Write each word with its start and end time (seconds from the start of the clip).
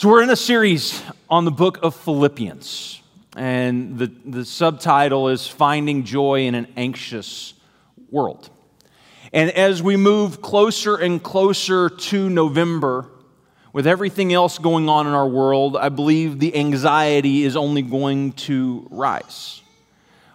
So, 0.00 0.08
we're 0.08 0.22
in 0.22 0.30
a 0.30 0.34
series 0.34 1.02
on 1.28 1.44
the 1.44 1.50
book 1.50 1.80
of 1.82 1.94
Philippians, 1.94 3.02
and 3.36 3.98
the, 3.98 4.06
the 4.24 4.46
subtitle 4.46 5.28
is 5.28 5.46
Finding 5.46 6.04
Joy 6.04 6.46
in 6.46 6.54
an 6.54 6.68
Anxious 6.74 7.52
World. 8.10 8.48
And 9.30 9.50
as 9.50 9.82
we 9.82 9.98
move 9.98 10.40
closer 10.40 10.96
and 10.96 11.22
closer 11.22 11.90
to 11.90 12.30
November, 12.30 13.08
with 13.74 13.86
everything 13.86 14.32
else 14.32 14.56
going 14.56 14.88
on 14.88 15.06
in 15.06 15.12
our 15.12 15.28
world, 15.28 15.76
I 15.76 15.90
believe 15.90 16.38
the 16.38 16.56
anxiety 16.56 17.42
is 17.42 17.54
only 17.54 17.82
going 17.82 18.32
to 18.48 18.88
rise 18.90 19.60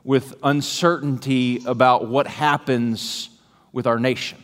with 0.04 0.36
uncertainty 0.44 1.64
about 1.66 2.08
what 2.08 2.28
happens 2.28 3.32
with 3.74 3.88
our 3.88 3.98
nation. 4.00 4.38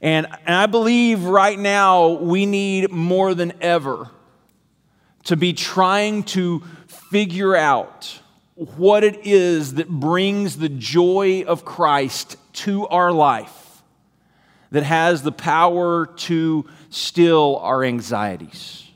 And, 0.00 0.26
and 0.46 0.54
I 0.54 0.66
believe 0.66 1.24
right 1.24 1.58
now 1.58 2.08
we 2.08 2.46
need 2.46 2.90
more 2.90 3.34
than 3.34 3.52
ever 3.60 4.10
to 5.24 5.36
be 5.36 5.52
trying 5.52 6.22
to 6.22 6.62
figure 7.10 7.56
out 7.56 8.20
what 8.54 9.04
it 9.04 9.26
is 9.26 9.74
that 9.74 9.88
brings 9.88 10.56
the 10.56 10.68
joy 10.68 11.44
of 11.46 11.64
Christ 11.64 12.36
to 12.52 12.86
our 12.88 13.12
life, 13.12 13.82
that 14.70 14.82
has 14.82 15.22
the 15.22 15.32
power 15.32 16.06
to 16.06 16.64
still 16.90 17.56
our 17.62 17.84
anxieties 17.84 18.88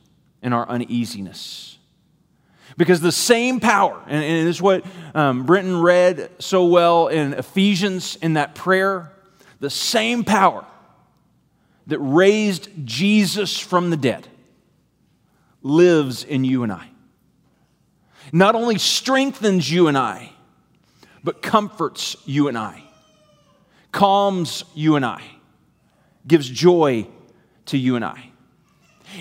and 0.43 0.55
our 0.55 0.69
uneasiness. 0.69 1.79
Because 2.77 3.01
the 3.01 3.13
same 3.13 3.61
power, 3.61 4.01
and, 4.07 4.25
and 4.25 4.49
this 4.49 4.57
is 4.57 4.63
what 4.63 4.85
um, 5.15 5.45
Brenton 5.45 5.81
read 5.81 6.31
so 6.39 6.65
well 6.67 7.09
in 7.09 7.35
Ephesians 7.35 8.17
in 8.17 8.35
that 8.35 8.55
prayer, 8.55 9.13
the 9.61 9.71
same 9.71 10.25
power 10.25 10.65
that 11.87 11.99
raised 11.99 12.69
Jesus 12.85 13.59
from 13.59 13.91
the 13.91 13.97
dead 13.97 14.29
lives 15.63 16.25
in 16.25 16.45
you 16.45 16.63
and 16.63 16.73
I. 16.73 16.89
Not 18.33 18.55
only 18.55 18.79
strengthens 18.79 19.71
you 19.71 19.89
and 19.89 19.99
I, 19.99 20.33
but 21.25 21.43
comforts 21.43 22.17
you 22.25 22.49
and 22.49 22.59
I, 22.59 22.83
calms 23.93 24.65
you 24.75 24.97
and 24.97 25.05
I, 25.05 25.23
gives 26.27 26.49
joy 26.49 27.07
to 27.67 27.79
you 27.79 27.97
and 27.97 28.05
I. 28.05 28.31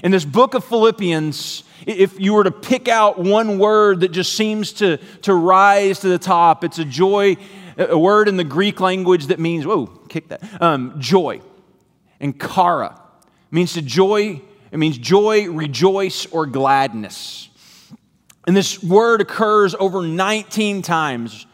In 0.03 0.11
this 0.11 0.25
book 0.25 0.53
of 0.53 0.63
Philippians, 0.63 1.63
if 1.85 2.19
you 2.19 2.33
were 2.33 2.43
to 2.43 2.51
pick 2.51 2.87
out 2.87 3.19
one 3.19 3.59
word 3.59 4.01
that 4.01 4.11
just 4.11 4.33
seems 4.33 4.73
to, 4.73 4.97
to 5.23 5.33
rise 5.33 5.99
to 5.99 6.07
the 6.07 6.19
top, 6.19 6.63
it's 6.63 6.79
a 6.79 6.85
joy, 6.85 7.35
a 7.77 7.97
word 7.97 8.27
in 8.27 8.37
the 8.37 8.43
Greek 8.43 8.79
language 8.79 9.27
that 9.27 9.39
means, 9.39 9.65
whoa, 9.65 9.87
kick 9.87 10.29
that, 10.29 10.61
um, 10.61 10.95
joy 10.99 11.41
and 12.21 12.39
kara 12.39 12.97
means 13.51 13.73
to 13.73 13.81
joy 13.81 14.41
it 14.71 14.77
means 14.77 14.97
joy 14.97 15.49
rejoice 15.49 16.25
or 16.27 16.45
gladness. 16.45 17.49
And 18.47 18.55
this 18.55 18.81
word 18.81 19.21
occurs 19.21 19.75
over 19.75 20.01
19 20.01 20.81
times 20.81 21.45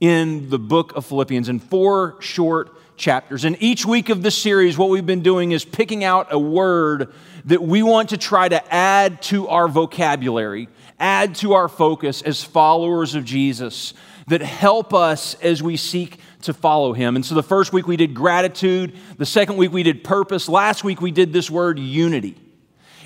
in 0.00 0.48
the 0.48 0.58
book 0.58 0.96
of 0.96 1.04
philippians 1.04 1.48
in 1.48 1.58
four 1.58 2.16
short 2.20 2.72
chapters. 2.96 3.44
And 3.44 3.56
each 3.60 3.84
week 3.84 4.08
of 4.08 4.22
this 4.22 4.36
series 4.36 4.78
what 4.78 4.88
we've 4.88 5.06
been 5.06 5.22
doing 5.22 5.52
is 5.52 5.66
picking 5.66 6.02
out 6.02 6.28
a 6.30 6.38
word 6.38 7.12
that 7.44 7.62
we 7.62 7.82
want 7.82 8.08
to 8.08 8.16
try 8.16 8.48
to 8.48 8.74
add 8.74 9.20
to 9.22 9.48
our 9.48 9.68
vocabulary 9.68 10.68
add 10.98 11.34
to 11.34 11.52
our 11.52 11.68
focus 11.68 12.22
as 12.22 12.42
followers 12.42 13.14
of 13.14 13.22
jesus 13.22 13.92
that 14.28 14.40
help 14.40 14.94
us 14.94 15.34
as 15.42 15.62
we 15.62 15.76
seek 15.76 16.18
to 16.42 16.52
follow 16.52 16.92
him. 16.92 17.16
And 17.16 17.24
so 17.24 17.34
the 17.34 17.42
first 17.42 17.72
week 17.72 17.86
we 17.86 17.96
did 17.96 18.14
gratitude, 18.14 18.94
the 19.18 19.26
second 19.26 19.56
week 19.56 19.72
we 19.72 19.82
did 19.82 20.04
purpose, 20.04 20.48
last 20.48 20.84
week 20.84 21.00
we 21.00 21.10
did 21.10 21.32
this 21.32 21.50
word 21.50 21.78
unity. 21.78 22.36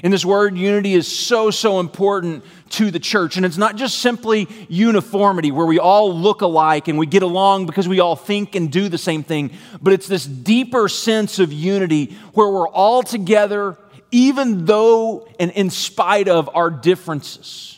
And 0.03 0.13
this 0.13 0.25
word 0.25 0.57
unity 0.57 0.95
is 0.95 1.07
so, 1.07 1.51
so 1.51 1.79
important 1.79 2.45
to 2.71 2.91
the 2.91 2.99
church. 2.99 3.37
And 3.37 3.45
it's 3.45 3.59
not 3.59 3.77
just 3.77 3.99
simply 3.99 4.49
uniformity 4.69 5.51
where 5.51 5.67
we 5.67 5.79
all 5.79 6.15
look 6.15 6.41
alike 6.41 6.89
and 6.89 6.99
we 6.99 7.07
get 7.07 7.23
along 7.23 7.67
because 7.67 7.87
we 7.87 8.01
all 8.01 8.17
think 8.17 8.55
and 8.55 8.71
do 8.73 8.89
the 8.89 8.99
same 8.99 9.23
thing, 9.23 9.51
but 9.83 9.93
it's 9.93 10.07
this 10.07 10.25
deeper 10.25 10.89
sense 10.89 11.39
of 11.39 11.53
unity 11.53 12.17
where 12.33 12.49
we're 12.49 12.69
all 12.69 13.03
together, 13.03 13.77
even 14.11 14.65
though 14.65 15.29
and 15.39 15.51
in 15.51 15.69
spite 15.69 16.29
of 16.29 16.49
our 16.55 16.71
differences. 16.71 17.77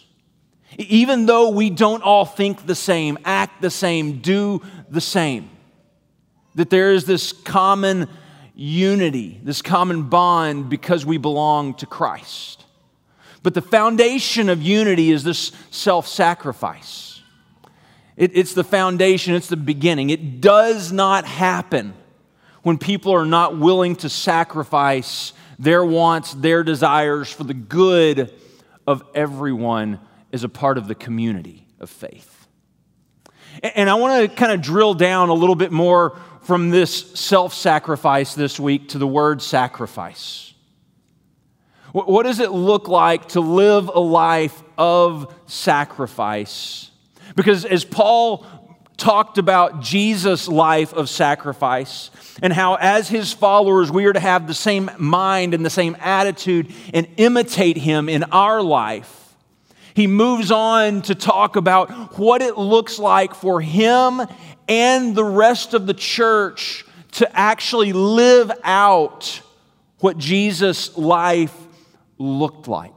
Even 0.78 1.26
though 1.26 1.50
we 1.50 1.68
don't 1.68 2.02
all 2.02 2.24
think 2.24 2.66
the 2.66 2.74
same, 2.74 3.18
act 3.24 3.60
the 3.60 3.68
same, 3.68 4.20
do 4.20 4.62
the 4.92 5.00
same, 5.00 5.50
that 6.54 6.70
there 6.70 6.92
is 6.92 7.04
this 7.04 7.32
common 7.32 8.08
unity, 8.54 9.40
this 9.42 9.62
common 9.62 10.04
bond 10.04 10.68
because 10.68 11.04
we 11.06 11.16
belong 11.16 11.74
to 11.74 11.86
Christ. 11.86 12.64
But 13.42 13.54
the 13.54 13.62
foundation 13.62 14.48
of 14.48 14.62
unity 14.62 15.10
is 15.10 15.24
this 15.24 15.52
self 15.70 16.06
sacrifice. 16.06 17.22
It, 18.16 18.36
it's 18.36 18.52
the 18.52 18.64
foundation, 18.64 19.34
it's 19.34 19.48
the 19.48 19.56
beginning. 19.56 20.10
It 20.10 20.40
does 20.40 20.92
not 20.92 21.24
happen 21.24 21.94
when 22.62 22.78
people 22.78 23.12
are 23.12 23.26
not 23.26 23.58
willing 23.58 23.96
to 23.96 24.08
sacrifice 24.08 25.32
their 25.58 25.84
wants, 25.84 26.34
their 26.34 26.62
desires 26.62 27.32
for 27.32 27.44
the 27.44 27.54
good 27.54 28.32
of 28.86 29.02
everyone 29.14 29.98
as 30.32 30.44
a 30.44 30.48
part 30.48 30.78
of 30.78 30.86
the 30.86 30.94
community 30.94 31.66
of 31.80 31.90
faith. 31.90 32.31
And 33.62 33.88
I 33.88 33.94
want 33.94 34.30
to 34.30 34.36
kind 34.36 34.52
of 34.52 34.62
drill 34.62 34.94
down 34.94 35.28
a 35.28 35.34
little 35.34 35.54
bit 35.54 35.72
more 35.72 36.18
from 36.42 36.70
this 36.70 37.12
self 37.12 37.54
sacrifice 37.54 38.34
this 38.34 38.58
week 38.58 38.90
to 38.90 38.98
the 38.98 39.06
word 39.06 39.42
sacrifice. 39.42 40.54
What 41.92 42.22
does 42.22 42.40
it 42.40 42.52
look 42.52 42.88
like 42.88 43.28
to 43.30 43.40
live 43.40 43.88
a 43.88 44.00
life 44.00 44.62
of 44.78 45.34
sacrifice? 45.46 46.90
Because 47.36 47.66
as 47.66 47.84
Paul 47.84 48.46
talked 48.96 49.36
about 49.36 49.82
Jesus' 49.82 50.48
life 50.48 50.94
of 50.94 51.10
sacrifice 51.10 52.10
and 52.40 52.52
how, 52.52 52.76
as 52.76 53.08
his 53.08 53.32
followers, 53.32 53.90
we 53.90 54.06
are 54.06 54.12
to 54.12 54.20
have 54.20 54.46
the 54.46 54.54
same 54.54 54.90
mind 54.98 55.52
and 55.52 55.66
the 55.66 55.70
same 55.70 55.96
attitude 56.00 56.72
and 56.94 57.06
imitate 57.18 57.76
him 57.76 58.08
in 58.08 58.24
our 58.24 58.62
life 58.62 59.21
he 59.94 60.06
moves 60.06 60.50
on 60.50 61.02
to 61.02 61.14
talk 61.14 61.56
about 61.56 62.18
what 62.18 62.42
it 62.42 62.56
looks 62.56 62.98
like 62.98 63.34
for 63.34 63.60
him 63.60 64.22
and 64.68 65.14
the 65.14 65.24
rest 65.24 65.74
of 65.74 65.86
the 65.86 65.94
church 65.94 66.84
to 67.12 67.38
actually 67.38 67.92
live 67.92 68.50
out 68.64 69.42
what 69.98 70.18
Jesus' 70.18 70.96
life 70.96 71.54
looked 72.18 72.68
like. 72.68 72.92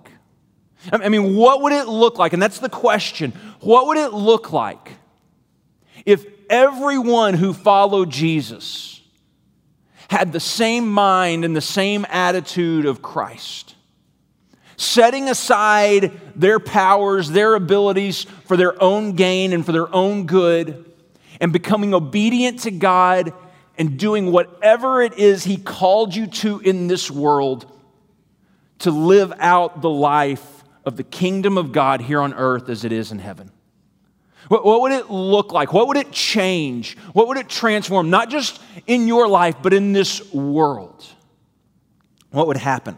I 0.92 1.10
mean, 1.10 1.36
what 1.36 1.62
would 1.62 1.74
it 1.74 1.88
look 1.88 2.18
like? 2.18 2.34
And 2.34 2.42
that's 2.42 2.60
the 2.60 2.70
question. 2.70 3.32
What 3.60 3.88
would 3.88 3.98
it 3.98 4.14
look 4.14 4.52
like 4.52 4.94
if 6.06 6.26
everyone 6.50 7.34
who 7.34 7.54
followed 7.54 8.10
Jesus 8.10 9.02
had 10.10 10.32
the 10.32 10.40
same 10.40 10.88
mind 10.88 11.44
and 11.44 11.56
the 11.56 11.62
same 11.62 12.06
attitude 12.10 12.86
of 12.86 13.02
Christ? 13.02 13.75
Setting 14.78 15.30
aside 15.30 16.12
their 16.36 16.60
powers, 16.60 17.30
their 17.30 17.56
abilities 17.56 18.24
for 18.46 18.58
their 18.58 18.82
own 18.82 19.14
gain 19.14 19.54
and 19.54 19.66
for 19.66 19.72
their 19.72 19.94
own 19.94 20.26
good, 20.26 20.92
and 21.40 21.52
becoming 21.52 21.94
obedient 21.94 22.62
to 22.62 22.72
God 22.72 23.34
and 23.78 23.98
doing 23.98 24.32
whatever 24.32 25.02
it 25.02 25.18
is 25.18 25.44
He 25.44 25.58
called 25.58 26.16
you 26.16 26.28
to 26.28 26.60
in 26.60 26.88
this 26.88 27.12
world 27.12 27.72
to 28.80 28.92
live 28.92 29.34
out 29.40 29.82
the 29.82 29.90
life 29.90 30.64
of 30.86 30.98
the 30.98 31.04
kingdom 31.04 31.58
of 31.58 31.72
God 31.72 32.02
here 32.02 32.22
on 32.22 32.34
earth 32.34 32.70
as 32.70 32.86
it 32.86 32.92
is 32.92 33.12
in 33.12 33.20
heaven. 33.20 33.52
What, 34.48 34.82
would 34.82 34.92
it 34.92 35.10
look 35.10 35.52
like? 35.52 35.74
What 35.74 35.88
would 35.88 35.98
it 35.98 36.12
change? 36.12 36.98
What 37.14 37.28
would 37.28 37.38
it 37.38 37.50
transform? 37.50 38.12
Not 38.12 38.30
just 38.30 38.62
in 38.86 39.08
your 39.08 39.28
life, 39.28 39.56
but 39.62 39.74
in 39.74 39.92
this 39.92 40.32
world. 40.32 41.04
What 42.30 42.48
would 42.48 42.58
happen? 42.58 42.98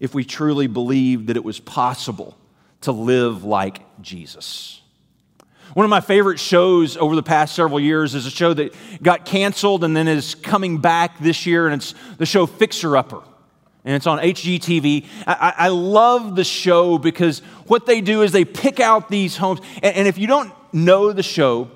If 0.00 0.14
we 0.14 0.24
truly 0.24 0.66
believed 0.66 1.28
that 1.28 1.36
it 1.36 1.44
was 1.44 1.60
possible 1.60 2.36
to 2.82 2.92
live 2.92 3.44
like 3.44 3.80
Jesus. 4.00 4.80
One 5.74 5.84
of 5.84 5.90
my 5.90 6.00
favorite 6.00 6.40
shows 6.40 6.96
over 6.96 7.14
the 7.14 7.22
past 7.22 7.54
several 7.54 7.78
years 7.78 8.14
is 8.14 8.26
a 8.26 8.30
show 8.30 8.54
that 8.54 8.74
got 9.02 9.24
canceled 9.24 9.84
and 9.84 9.96
then 9.96 10.08
is 10.08 10.34
coming 10.34 10.78
back 10.78 11.18
this 11.18 11.46
year, 11.46 11.66
and 11.66 11.74
it's 11.74 11.94
the 12.16 12.26
show 12.26 12.46
Fixer 12.46 12.96
Upper. 12.96 13.22
And 13.84 13.94
it's 13.94 14.06
on 14.06 14.18
HGTV. 14.18 15.06
I, 15.26 15.54
I 15.56 15.68
love 15.68 16.36
the 16.36 16.44
show 16.44 16.98
because 16.98 17.40
what 17.66 17.86
they 17.86 18.00
do 18.00 18.22
is 18.22 18.32
they 18.32 18.44
pick 18.44 18.80
out 18.80 19.08
these 19.08 19.36
homes. 19.36 19.60
And, 19.82 19.96
and 19.96 20.08
if 20.08 20.18
you 20.18 20.26
don't 20.26 20.52
know 20.72 21.12
the 21.12 21.22
show, 21.22 21.70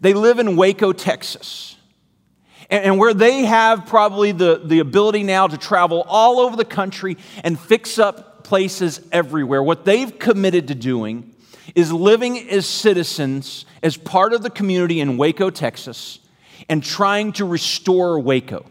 they 0.00 0.14
live 0.14 0.38
in 0.38 0.56
Waco, 0.56 0.92
Texas. 0.92 1.76
And, 2.70 2.98
where 2.98 3.14
they 3.14 3.46
have 3.46 3.86
probably 3.86 4.32
the, 4.32 4.60
the 4.62 4.80
ability 4.80 5.22
now 5.22 5.46
to 5.46 5.56
travel 5.56 6.04
all 6.06 6.38
over 6.40 6.54
the 6.54 6.66
country 6.66 7.16
and 7.42 7.58
fix 7.58 7.98
up 7.98 8.44
places 8.44 9.00
everywhere, 9.10 9.62
what 9.62 9.86
they've 9.86 10.18
committed 10.18 10.68
to 10.68 10.74
doing 10.74 11.34
is 11.74 11.92
living 11.92 12.38
as 12.50 12.66
citizens, 12.66 13.64
as 13.82 13.96
part 13.96 14.32
of 14.34 14.42
the 14.42 14.50
community 14.50 15.00
in 15.00 15.16
Waco, 15.16 15.48
Texas, 15.50 16.18
and 16.68 16.82
trying 16.82 17.32
to 17.32 17.44
restore 17.46 18.18
Waco 18.18 18.66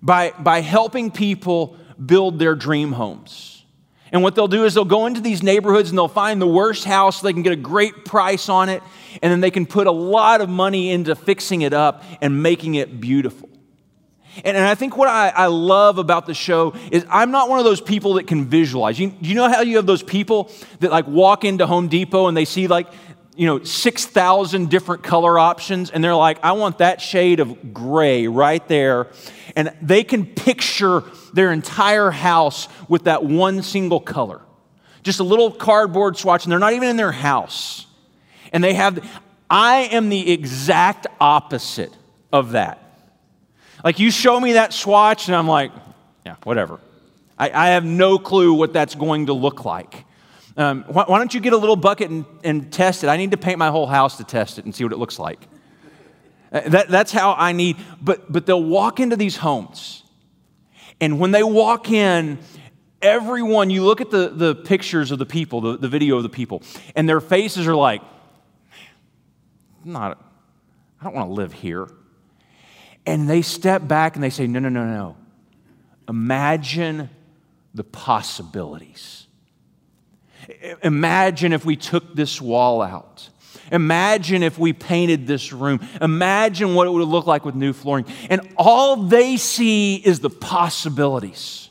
by, 0.00 0.32
by 0.38 0.60
helping 0.60 1.10
people 1.10 1.76
build 2.04 2.38
their 2.40 2.56
dream 2.56 2.92
homes 2.92 3.62
And 4.12 4.22
what 4.22 4.34
they'll 4.34 4.46
do 4.46 4.64
is 4.64 4.74
they'll 4.74 4.84
go 4.84 5.06
into 5.06 5.22
these 5.22 5.42
neighborhoods 5.42 5.88
and 5.88 5.98
they'll 5.98 6.06
find 6.06 6.40
the 6.40 6.46
worst 6.46 6.84
house. 6.84 7.22
They 7.22 7.32
can 7.32 7.42
get 7.42 7.52
a 7.52 7.56
great 7.56 8.04
price 8.04 8.50
on 8.50 8.68
it. 8.68 8.82
And 9.20 9.30
then 9.30 9.40
they 9.40 9.50
can 9.50 9.66
put 9.66 9.86
a 9.86 9.92
lot 9.92 10.40
of 10.40 10.48
money 10.48 10.90
into 10.90 11.14
fixing 11.14 11.62
it 11.62 11.72
up 11.72 12.02
and 12.20 12.42
making 12.42 12.76
it 12.76 13.00
beautiful. 13.00 13.48
And, 14.44 14.56
and 14.56 14.64
I 14.64 14.74
think 14.74 14.96
what 14.96 15.08
I, 15.08 15.28
I, 15.28 15.46
love 15.46 15.98
about 15.98 16.26
the 16.26 16.32
show 16.32 16.74
is 16.90 17.04
I'm 17.10 17.30
not 17.30 17.50
one 17.50 17.58
of 17.58 17.66
those 17.66 17.82
people 17.82 18.14
that 18.14 18.26
can 18.26 18.46
visualize. 18.46 18.98
You, 18.98 19.12
you 19.20 19.34
know 19.34 19.48
how 19.48 19.60
you 19.60 19.76
have 19.76 19.84
those 19.84 20.02
people 20.02 20.50
that 20.80 20.90
like 20.90 21.06
walk 21.06 21.44
into 21.44 21.66
Home 21.66 21.88
Depot 21.88 22.28
and 22.28 22.36
they 22.36 22.46
see 22.46 22.66
like, 22.66 22.88
you 23.36 23.46
know, 23.46 23.62
6,000 23.62 24.70
different 24.70 25.02
color 25.02 25.38
options 25.38 25.90
and 25.90 26.02
they're 26.02 26.14
like, 26.14 26.38
I 26.42 26.52
want 26.52 26.78
that 26.78 27.02
shade 27.02 27.40
of 27.40 27.74
gray 27.74 28.26
right 28.26 28.66
there. 28.68 29.08
And 29.54 29.74
they 29.82 30.02
can 30.02 30.24
picture 30.24 31.02
their 31.34 31.52
entire 31.52 32.10
house 32.10 32.68
with 32.88 33.04
that 33.04 33.24
one 33.24 33.62
single 33.62 34.00
color. 34.00 34.40
Just 35.02 35.20
a 35.20 35.24
little 35.24 35.50
cardboard 35.50 36.16
swatch, 36.16 36.44
and 36.44 36.52
they're 36.52 36.60
not 36.60 36.74
even 36.74 36.88
in 36.88 36.96
their 36.96 37.12
house. 37.12 37.86
And 38.52 38.62
they 38.62 38.74
have, 38.74 39.08
I 39.50 39.88
am 39.92 40.08
the 40.08 40.30
exact 40.30 41.06
opposite 41.20 41.92
of 42.32 42.52
that. 42.52 42.78
Like 43.82 43.98
you 43.98 44.10
show 44.10 44.38
me 44.38 44.52
that 44.52 44.72
swatch, 44.72 45.26
and 45.26 45.36
I'm 45.36 45.48
like, 45.48 45.72
yeah, 46.24 46.36
whatever. 46.44 46.78
I, 47.38 47.50
I 47.50 47.68
have 47.70 47.84
no 47.84 48.18
clue 48.18 48.52
what 48.54 48.72
that's 48.72 48.94
going 48.94 49.26
to 49.26 49.32
look 49.32 49.64
like. 49.64 50.04
Um, 50.56 50.84
why, 50.86 51.04
why, 51.06 51.18
don't 51.18 51.32
you 51.32 51.40
get 51.40 51.54
a 51.54 51.56
little 51.56 51.76
bucket 51.76 52.10
and, 52.10 52.24
and, 52.44 52.70
test 52.72 53.04
it? 53.04 53.08
I 53.08 53.16
need 53.16 53.30
to 53.30 53.38
paint 53.38 53.58
my 53.58 53.70
whole 53.70 53.86
house 53.86 54.18
to 54.18 54.24
test 54.24 54.58
it 54.58 54.66
and 54.66 54.74
see 54.74 54.84
what 54.84 54.92
it 54.92 54.98
looks 54.98 55.18
like. 55.18 55.48
Uh, 56.52 56.68
that, 56.68 56.88
that's 56.88 57.10
how 57.10 57.32
I 57.32 57.52
need, 57.52 57.78
but, 58.02 58.30
but 58.30 58.44
they'll 58.44 58.62
walk 58.62 59.00
into 59.00 59.16
these 59.16 59.36
homes. 59.36 60.02
And 61.00 61.18
when 61.18 61.30
they 61.30 61.42
walk 61.42 61.90
in, 61.90 62.38
everyone, 63.00 63.70
you 63.70 63.82
look 63.82 64.02
at 64.02 64.10
the, 64.10 64.28
the 64.28 64.54
pictures 64.54 65.10
of 65.10 65.18
the 65.18 65.26
people, 65.26 65.62
the, 65.62 65.78
the 65.78 65.88
video 65.88 66.18
of 66.18 66.22
the 66.22 66.28
people, 66.28 66.62
and 66.94 67.08
their 67.08 67.20
faces 67.20 67.66
are 67.66 67.74
like, 67.74 68.02
not, 69.84 70.22
I 71.00 71.04
don't 71.04 71.14
want 71.14 71.28
to 71.28 71.34
live 71.34 71.52
here. 71.52 71.88
And 73.04 73.28
they 73.28 73.42
step 73.42 73.86
back 73.86 74.14
and 74.14 74.22
they 74.22 74.30
say, 74.30 74.46
No, 74.46 74.60
no, 74.60 74.68
no, 74.68 74.84
no. 74.84 75.16
Imagine 76.08 77.10
the 77.74 77.84
possibilities. 77.84 79.26
Imagine 80.82 81.52
if 81.52 81.64
we 81.64 81.76
took 81.76 82.14
this 82.14 82.40
wall 82.40 82.82
out. 82.82 83.28
Imagine 83.70 84.42
if 84.42 84.58
we 84.58 84.72
painted 84.72 85.26
this 85.26 85.52
room. 85.52 85.80
Imagine 86.00 86.74
what 86.74 86.86
it 86.86 86.90
would 86.90 87.06
look 87.06 87.26
like 87.26 87.44
with 87.44 87.54
new 87.54 87.72
flooring. 87.72 88.06
And 88.28 88.40
all 88.56 88.96
they 88.96 89.36
see 89.36 89.96
is 89.96 90.20
the 90.20 90.30
possibilities. 90.30 91.70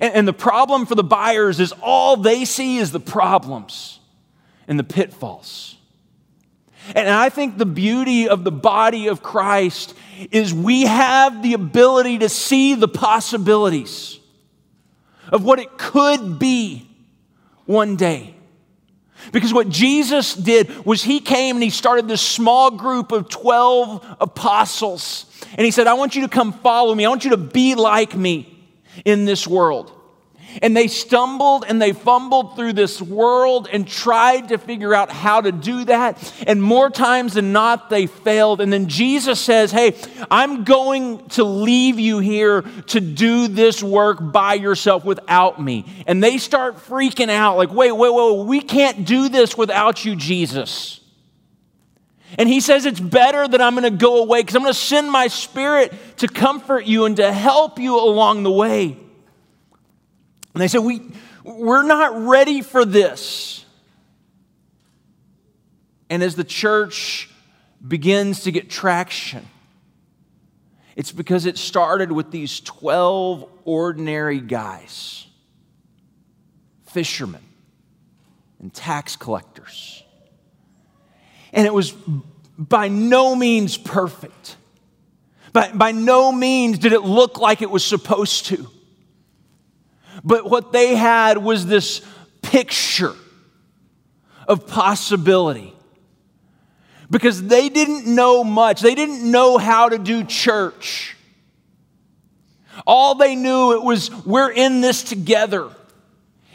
And, 0.00 0.14
and 0.14 0.28
the 0.28 0.32
problem 0.32 0.86
for 0.86 0.94
the 0.94 1.04
buyers 1.04 1.60
is 1.60 1.72
all 1.82 2.16
they 2.16 2.44
see 2.44 2.78
is 2.78 2.92
the 2.92 3.00
problems 3.00 4.00
and 4.66 4.78
the 4.78 4.84
pitfalls. 4.84 5.77
And 6.94 7.08
I 7.08 7.28
think 7.28 7.58
the 7.58 7.66
beauty 7.66 8.28
of 8.28 8.44
the 8.44 8.52
body 8.52 9.08
of 9.08 9.22
Christ 9.22 9.94
is 10.30 10.52
we 10.52 10.82
have 10.82 11.42
the 11.42 11.54
ability 11.54 12.18
to 12.18 12.28
see 12.28 12.74
the 12.74 12.88
possibilities 12.88 14.18
of 15.30 15.44
what 15.44 15.58
it 15.58 15.76
could 15.76 16.38
be 16.38 16.88
one 17.66 17.96
day. 17.96 18.34
Because 19.32 19.52
what 19.52 19.68
Jesus 19.68 20.34
did 20.34 20.86
was 20.86 21.02
he 21.02 21.20
came 21.20 21.56
and 21.56 21.62
he 21.62 21.70
started 21.70 22.08
this 22.08 22.22
small 22.22 22.70
group 22.70 23.12
of 23.12 23.28
12 23.28 24.16
apostles. 24.20 25.26
And 25.50 25.64
he 25.64 25.70
said, 25.70 25.86
I 25.86 25.94
want 25.94 26.14
you 26.14 26.22
to 26.22 26.28
come 26.28 26.52
follow 26.52 26.94
me. 26.94 27.04
I 27.04 27.08
want 27.08 27.24
you 27.24 27.30
to 27.30 27.36
be 27.36 27.74
like 27.74 28.16
me 28.16 28.66
in 29.04 29.24
this 29.24 29.46
world. 29.46 29.92
And 30.62 30.76
they 30.76 30.88
stumbled 30.88 31.64
and 31.68 31.80
they 31.80 31.92
fumbled 31.92 32.56
through 32.56 32.72
this 32.72 33.02
world 33.02 33.68
and 33.70 33.86
tried 33.86 34.48
to 34.48 34.58
figure 34.58 34.94
out 34.94 35.10
how 35.10 35.40
to 35.40 35.52
do 35.52 35.84
that. 35.84 36.32
And 36.46 36.62
more 36.62 36.90
times 36.90 37.34
than 37.34 37.52
not, 37.52 37.90
they 37.90 38.06
failed. 38.06 38.60
And 38.60 38.72
then 38.72 38.88
Jesus 38.88 39.40
says, 39.40 39.70
Hey, 39.70 39.94
I'm 40.30 40.64
going 40.64 41.26
to 41.30 41.44
leave 41.44 41.98
you 41.98 42.18
here 42.18 42.62
to 42.62 43.00
do 43.00 43.48
this 43.48 43.82
work 43.82 44.18
by 44.32 44.54
yourself 44.54 45.04
without 45.04 45.60
me. 45.62 45.84
And 46.06 46.24
they 46.24 46.38
start 46.38 46.76
freaking 46.76 47.30
out 47.30 47.56
like, 47.56 47.72
Wait, 47.72 47.92
wait, 47.92 48.12
wait, 48.12 48.46
we 48.46 48.60
can't 48.60 49.04
do 49.04 49.28
this 49.28 49.56
without 49.56 50.04
you, 50.04 50.16
Jesus. 50.16 51.00
And 52.36 52.48
he 52.48 52.60
says, 52.60 52.86
It's 52.86 53.00
better 53.00 53.46
that 53.46 53.60
I'm 53.60 53.74
going 53.74 53.84
to 53.84 53.90
go 53.90 54.22
away 54.22 54.40
because 54.40 54.56
I'm 54.56 54.62
going 54.62 54.72
to 54.72 54.78
send 54.78 55.10
my 55.10 55.28
spirit 55.28 55.92
to 56.18 56.28
comfort 56.28 56.84
you 56.84 57.04
and 57.04 57.16
to 57.16 57.32
help 57.32 57.78
you 57.78 57.98
along 57.98 58.42
the 58.42 58.50
way. 58.50 58.96
And 60.58 60.62
they 60.64 60.66
said, 60.66 60.80
we, 60.80 61.00
We're 61.44 61.84
not 61.84 62.26
ready 62.26 62.62
for 62.62 62.84
this. 62.84 63.64
And 66.10 66.20
as 66.20 66.34
the 66.34 66.42
church 66.42 67.30
begins 67.86 68.42
to 68.42 68.50
get 68.50 68.68
traction, 68.68 69.46
it's 70.96 71.12
because 71.12 71.46
it 71.46 71.58
started 71.58 72.10
with 72.10 72.32
these 72.32 72.58
12 72.58 73.48
ordinary 73.66 74.40
guys, 74.40 75.28
fishermen 76.86 77.44
and 78.58 78.74
tax 78.74 79.14
collectors. 79.14 80.02
And 81.52 81.68
it 81.68 81.72
was 81.72 81.94
by 82.58 82.88
no 82.88 83.36
means 83.36 83.78
perfect. 83.78 84.56
By, 85.52 85.70
by 85.70 85.92
no 85.92 86.32
means 86.32 86.80
did 86.80 86.92
it 86.92 87.02
look 87.02 87.38
like 87.38 87.62
it 87.62 87.70
was 87.70 87.84
supposed 87.84 88.46
to. 88.46 88.68
But 90.28 90.44
what 90.44 90.72
they 90.72 90.94
had 90.94 91.38
was 91.38 91.64
this 91.64 92.02
picture 92.42 93.14
of 94.46 94.66
possibility. 94.66 95.72
Because 97.10 97.42
they 97.42 97.70
didn't 97.70 98.04
know 98.04 98.44
much, 98.44 98.82
they 98.82 98.94
didn't 98.94 99.28
know 99.30 99.56
how 99.56 99.88
to 99.88 99.96
do 99.96 100.24
church. 100.24 101.16
All 102.86 103.14
they 103.14 103.36
knew 103.36 103.72
it 103.72 103.82
was 103.82 104.10
we're 104.26 104.50
in 104.50 104.82
this 104.82 105.02
together 105.02 105.70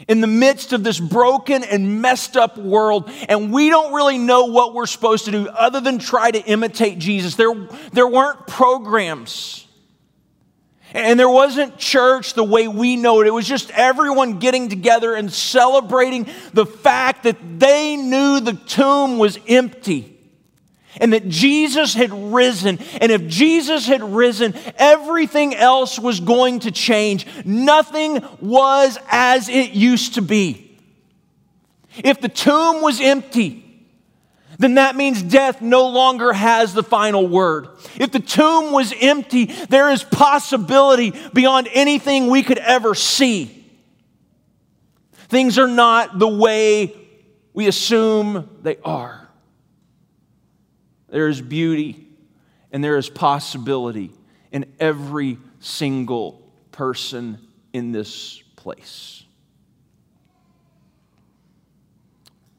in 0.06 0.20
the 0.20 0.28
midst 0.28 0.72
of 0.72 0.84
this 0.84 1.00
broken 1.00 1.64
and 1.64 2.00
messed 2.00 2.36
up 2.36 2.56
world, 2.56 3.10
and 3.28 3.52
we 3.52 3.70
don't 3.70 3.92
really 3.92 4.18
know 4.18 4.44
what 4.44 4.72
we're 4.72 4.86
supposed 4.86 5.24
to 5.24 5.32
do 5.32 5.48
other 5.48 5.80
than 5.80 5.98
try 5.98 6.30
to 6.30 6.38
imitate 6.44 7.00
Jesus. 7.00 7.34
There, 7.34 7.54
there 7.92 8.06
weren't 8.06 8.46
programs. 8.46 9.63
And 10.94 11.18
there 11.18 11.28
wasn't 11.28 11.76
church 11.76 12.34
the 12.34 12.44
way 12.44 12.68
we 12.68 12.94
know 12.94 13.20
it. 13.20 13.26
It 13.26 13.32
was 13.32 13.48
just 13.48 13.70
everyone 13.72 14.38
getting 14.38 14.68
together 14.68 15.14
and 15.14 15.30
celebrating 15.30 16.28
the 16.52 16.64
fact 16.64 17.24
that 17.24 17.36
they 17.58 17.96
knew 17.96 18.38
the 18.38 18.52
tomb 18.52 19.18
was 19.18 19.36
empty 19.48 20.16
and 21.00 21.12
that 21.12 21.28
Jesus 21.28 21.94
had 21.94 22.12
risen. 22.32 22.78
And 23.00 23.10
if 23.10 23.26
Jesus 23.26 23.88
had 23.88 24.04
risen, 24.04 24.54
everything 24.76 25.54
else 25.56 25.98
was 25.98 26.20
going 26.20 26.60
to 26.60 26.70
change. 26.70 27.26
Nothing 27.44 28.24
was 28.40 28.96
as 29.10 29.48
it 29.48 29.72
used 29.72 30.14
to 30.14 30.22
be. 30.22 30.78
If 31.96 32.20
the 32.20 32.28
tomb 32.28 32.82
was 32.82 33.00
empty, 33.00 33.63
then 34.58 34.74
that 34.74 34.96
means 34.96 35.22
death 35.22 35.60
no 35.60 35.88
longer 35.88 36.32
has 36.32 36.74
the 36.74 36.82
final 36.82 37.26
word. 37.26 37.68
If 37.96 38.12
the 38.12 38.20
tomb 38.20 38.72
was 38.72 38.94
empty, 39.00 39.46
there 39.46 39.90
is 39.90 40.02
possibility 40.02 41.12
beyond 41.32 41.68
anything 41.72 42.28
we 42.28 42.42
could 42.42 42.58
ever 42.58 42.94
see. 42.94 43.64
Things 45.28 45.58
are 45.58 45.68
not 45.68 46.18
the 46.18 46.28
way 46.28 46.94
we 47.52 47.66
assume 47.66 48.48
they 48.62 48.76
are. 48.84 49.28
There 51.08 51.28
is 51.28 51.40
beauty 51.40 52.06
and 52.72 52.82
there 52.82 52.96
is 52.96 53.08
possibility 53.08 54.10
in 54.50 54.66
every 54.80 55.38
single 55.60 56.52
person 56.72 57.38
in 57.72 57.92
this 57.92 58.42
place. 58.56 59.23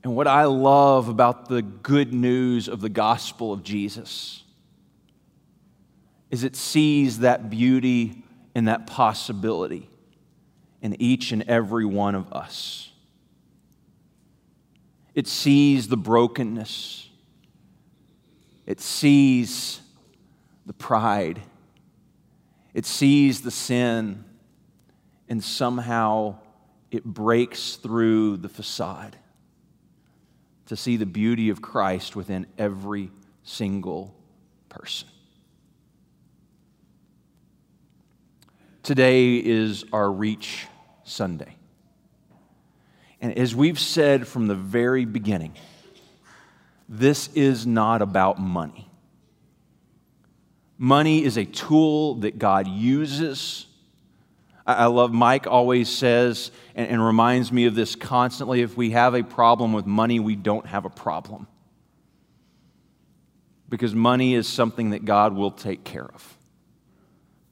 And 0.06 0.16
what 0.16 0.28
I 0.28 0.44
love 0.44 1.10
about 1.10 1.50
the 1.50 1.64
good 1.64 2.14
news 2.14 2.68
of 2.68 2.80
the 2.80 2.90
gospel 2.90 3.52
of 3.52 3.64
Jesus 3.64 4.44
is 6.30 6.44
it 6.44 6.56
sees 6.56 7.20
that 7.22 7.50
beauty 7.50 8.24
and 8.54 8.68
that 8.68 8.86
possibility 8.86 9.90
in 10.80 10.96
each 11.02 11.32
and 11.32 11.42
every 11.48 11.86
one 11.86 12.14
of 12.14 12.32
us. 12.32 12.92
It 15.16 15.26
sees 15.26 15.88
the 15.88 15.98
brokenness, 15.98 17.10
it 18.68 18.80
sees 18.80 19.82
the 20.68 20.74
pride, 20.74 21.42
it 22.76 22.86
sees 22.86 23.42
the 23.42 23.50
sin, 23.50 24.24
and 25.28 25.44
somehow 25.44 26.36
it 26.92 27.04
breaks 27.04 27.78
through 27.78 28.38
the 28.38 28.50
facade 28.50 29.18
to 30.68 30.76
see 30.76 30.98
the 30.98 31.06
beauty 31.06 31.50
of 31.50 31.62
Christ 31.62 32.16
within 32.16 32.48
every 32.58 33.12
single 33.44 34.16
person. 34.70 35.08
Today 38.84 39.38
is 39.38 39.84
our 39.92 40.12
Reach 40.12 40.68
Sunday. 41.04 41.56
And 43.22 43.38
as 43.38 43.56
we've 43.56 43.80
said 43.80 44.28
from 44.28 44.48
the 44.48 44.56
very 44.56 45.06
beginning, 45.06 45.56
this 46.88 47.30
is 47.34 47.66
not 47.66 48.02
about 48.02 48.40
money. 48.40 48.90
Money 50.78 51.24
is 51.24 51.38
a 51.38 51.46
tool 51.46 52.16
that 52.16 52.38
God 52.38 52.68
uses. 52.68 53.66
I 54.66 54.88
love 54.88 55.14
Mike 55.14 55.46
always 55.46 55.90
says 55.90 56.50
and, 56.74 56.90
and 56.90 57.06
reminds 57.06 57.52
me 57.52 57.66
of 57.66 57.76
this 57.76 57.96
constantly 57.96 58.62
if 58.62 58.76
we 58.76 58.92
have 58.92 59.14
a 59.14 59.24
problem 59.24 59.74
with 59.74 59.86
money, 59.86 60.20
we 60.20 60.36
don't 60.36 60.66
have 60.66 60.86
a 60.86 60.90
problem. 60.90 61.48
Because 63.70 63.94
money 63.94 64.34
is 64.34 64.48
something 64.48 64.92
that 64.92 65.06
God 65.06 65.34
will 65.34 65.52
take 65.52 65.84
care 65.84 66.06
of. 66.06 66.38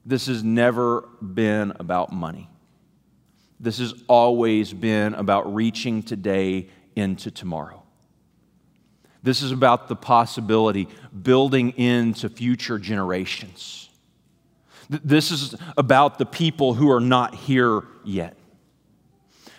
This 0.04 0.26
has 0.26 0.42
never 0.42 1.08
been 1.22 1.72
about 1.78 2.12
money. 2.12 2.48
This 3.60 3.78
has 3.78 3.94
always 4.08 4.72
been 4.72 5.14
about 5.14 5.54
reaching 5.54 6.02
today 6.02 6.68
into 6.96 7.30
tomorrow. 7.30 7.82
This 9.22 9.40
is 9.40 9.52
about 9.52 9.88
the 9.88 9.96
possibility 9.96 10.88
building 11.22 11.70
into 11.70 12.28
future 12.28 12.78
generations. 12.78 13.88
This 14.88 15.30
is 15.30 15.54
about 15.76 16.18
the 16.18 16.26
people 16.26 16.74
who 16.74 16.90
are 16.90 17.00
not 17.00 17.34
here 17.34 17.82
yet. 18.04 18.36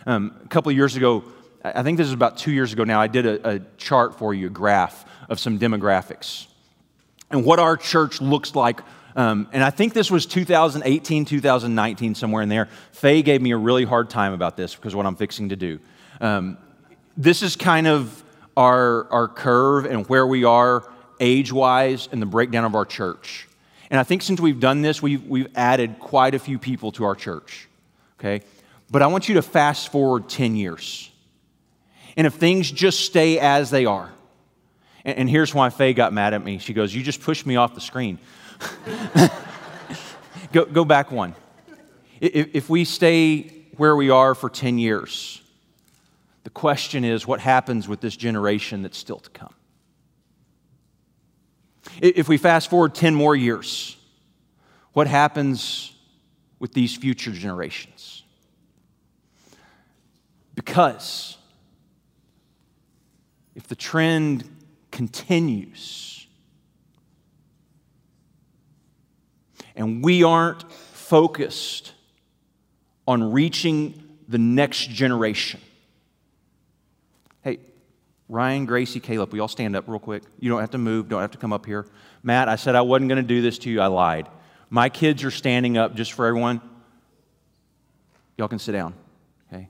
Um, 0.06 0.40
a 0.44 0.48
couple 0.48 0.72
years 0.72 0.96
ago, 0.96 1.24
I 1.64 1.82
think 1.84 1.98
this 1.98 2.08
is 2.08 2.14
about 2.14 2.38
two 2.38 2.52
years 2.52 2.74
ago 2.74 2.84
now, 2.84 3.02
I 3.02 3.08
did 3.08 3.26
a, 3.26 3.56
a 3.56 3.60
chart 3.78 4.20
for 4.20 4.34
you, 4.34 4.48
a 4.48 4.52
graph 4.52 5.06
of 5.30 5.40
some 5.40 5.58
demographics 5.58 6.46
and 7.32 7.44
what 7.44 7.58
our 7.58 7.76
church 7.76 8.22
looks 8.22 8.54
like 8.54 8.82
um, 9.16 9.48
and 9.54 9.64
I 9.64 9.70
think 9.70 9.94
this 9.94 10.12
was 10.12 10.26
2018, 10.26 11.26
2019, 11.26 12.16
somewhere 12.16 12.44
in 12.44 12.50
there. 12.50 12.68
Faye 12.92 13.22
gave 13.22 13.42
me 13.42 13.52
a 13.52 13.58
really 13.58 13.86
hard 13.86 14.10
time 14.10 14.34
about 14.34 14.58
this 14.58 14.76
because 14.76 14.94
what 14.94 15.06
I'm 15.06 15.16
fixing 15.16 15.50
to 15.50 15.56
do. 15.56 15.80
Um, 16.20 16.58
this 17.16 17.42
is 17.42 17.56
kind 17.56 17.88
of 17.88 18.24
our, 18.58 19.10
our 19.12 19.28
curve 19.30 19.86
and 19.86 20.06
where 20.08 20.28
we 20.28 20.44
are 20.44 20.84
age 21.22 21.52
wise 21.52 22.10
in 22.12 22.20
the 22.20 22.26
breakdown 22.26 22.66
of 22.66 22.76
our 22.76 22.84
church. 22.84 23.48
And 23.90 24.00
I 24.00 24.04
think 24.04 24.22
since 24.22 24.40
we've 24.40 24.60
done 24.60 24.82
this, 24.82 25.02
we've, 25.02 25.26
we've 25.26 25.48
added 25.56 26.00
quite 26.00 26.34
a 26.34 26.40
few 26.40 26.58
people 26.58 26.92
to 26.94 27.04
our 27.04 27.16
church. 27.16 27.68
Okay? 28.20 28.44
But 28.90 29.02
I 29.02 29.08
want 29.08 29.30
you 29.30 29.36
to 29.36 29.42
fast 29.42 29.92
forward 29.92 30.30
10 30.30 30.56
years. 30.56 31.12
And 32.18 32.26
if 32.26 32.36
things 32.36 32.72
just 32.72 33.02
stay 33.02 33.40
as 33.40 33.70
they 33.70 33.86
are, 33.86 34.12
and, 35.04 35.20
and 35.20 35.30
here's 35.30 35.54
why 35.54 35.70
Faye 35.70 35.94
got 35.94 36.14
mad 36.14 36.34
at 36.34 36.44
me. 36.44 36.58
She 36.58 36.74
goes, 36.74 36.94
You 36.94 37.04
just 37.04 37.22
pushed 37.22 37.46
me 37.46 37.56
off 37.56 37.76
the 37.76 37.82
screen. 37.82 38.18
go, 40.52 40.66
go 40.66 40.86
back 40.86 41.12
one. 41.12 41.36
If, 42.20 42.56
if 42.56 42.70
we 42.70 42.86
stay 42.86 43.52
where 43.78 43.96
we 43.96 44.10
are 44.10 44.34
for 44.34 44.50
10 44.50 44.78
years, 44.78 45.42
the 46.44 46.50
question 46.50 47.04
is 47.04 47.28
what 47.28 47.40
happens 47.40 47.88
with 47.88 48.02
this 48.02 48.16
generation 48.16 48.82
that's 48.82 48.98
still 48.98 49.20
to 49.20 49.30
come? 49.32 49.54
If 52.02 52.28
we 52.28 52.38
fast 52.38 52.70
forward 52.70 52.96
10 52.96 53.16
more 53.16 53.36
years, 53.36 53.98
what 54.94 55.08
happens 55.08 55.94
with 56.60 56.74
these 56.74 56.96
future 56.96 57.32
generations? 57.32 58.24
Because 60.54 61.38
if 63.56 63.68
the 63.68 63.76
trend 63.76 64.50
continues, 64.92 66.28
and 69.76 70.04
we 70.04 70.24
aren't 70.24 70.72
focused 70.72 71.92
on 73.08 73.32
reaching 73.32 74.02
the 74.28 74.38
next 74.38 74.90
generation. 74.90 75.60
Ryan, 78.28 78.66
Gracie, 78.66 79.00
Caleb, 79.00 79.32
we 79.34 79.40
all 79.40 79.48
stand 79.48 79.76
up 79.76 79.88
real 79.88 80.00
quick. 80.00 80.24
You 80.40 80.50
don't 80.50 80.60
have 80.60 80.72
to 80.72 80.78
move, 80.78 81.10
don't 81.10 81.22
have 81.22 81.32
to 81.32 81.38
come 81.38 81.54
up 81.54 81.66
here. 81.66 81.86
Matt, 82.24 82.50
I 82.50 82.56
said 82.56 82.76
I 82.76 82.82
wasn't 82.82 83.10
going 83.10 83.22
to 83.22 83.28
do 83.28 83.42
this 83.42 83.60
to 83.60 83.70
you. 83.70 83.82
I 83.82 83.88
lied. 83.88 84.28
My 84.70 84.90
kids 84.90 85.24
are 85.24 85.32
standing 85.32 85.78
up 85.78 85.96
just 85.96 86.14
for 86.14 86.26
everyone. 86.26 86.60
Y'all 88.38 88.48
can 88.48 88.60
sit 88.60 88.72
down, 88.72 88.94
okay? 89.54 89.70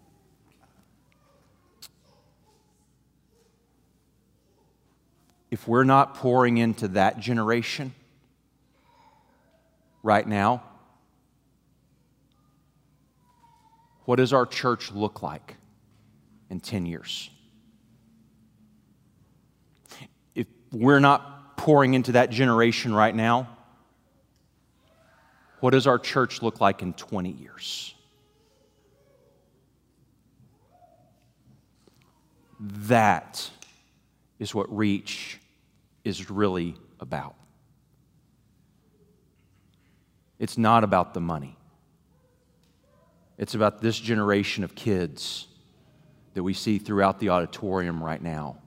If 5.52 5.68
we're 5.68 5.84
not 5.84 6.16
pouring 6.16 6.58
into 6.58 6.88
that 6.90 7.20
generation, 7.20 7.94
right 10.06 10.28
now? 10.28 10.62
What 14.06 14.18
does 14.18 14.34
our 14.34 14.46
church 14.46 14.92
look 14.92 15.24
like 15.24 15.56
in 16.52 16.60
10 16.60 16.86
years? 16.86 17.32
If 20.36 20.46
we're 20.76 21.00
not 21.00 21.56
pouring 21.58 21.94
into 21.94 22.12
that 22.14 22.30
generation 22.30 22.94
right 22.94 23.16
now, 23.16 23.48
what 25.62 25.72
does 25.72 25.88
our 25.88 25.98
church 25.98 26.42
look 26.42 26.60
like 26.60 26.82
in 26.82 26.94
20 26.94 27.32
years? 27.32 27.96
That 32.60 33.50
is 34.38 34.54
what 34.54 34.76
reach 34.76 35.40
is 36.04 36.30
really 36.30 36.76
about. 37.00 37.36
It's 40.40 40.58
not 40.58 40.84
about 40.84 41.14
the 41.14 41.22
money. 41.22 41.58
It's 43.38 43.56
about 43.56 43.82
this 43.82 43.98
generation 43.98 44.66
of 44.66 44.76
kids 44.76 45.48
that 46.34 46.44
we 46.44 46.54
see 46.54 46.80
throughout 46.80 47.20
the 47.20 47.30
auditorium 47.30 48.04
right 48.04 48.22
now. 48.22 48.58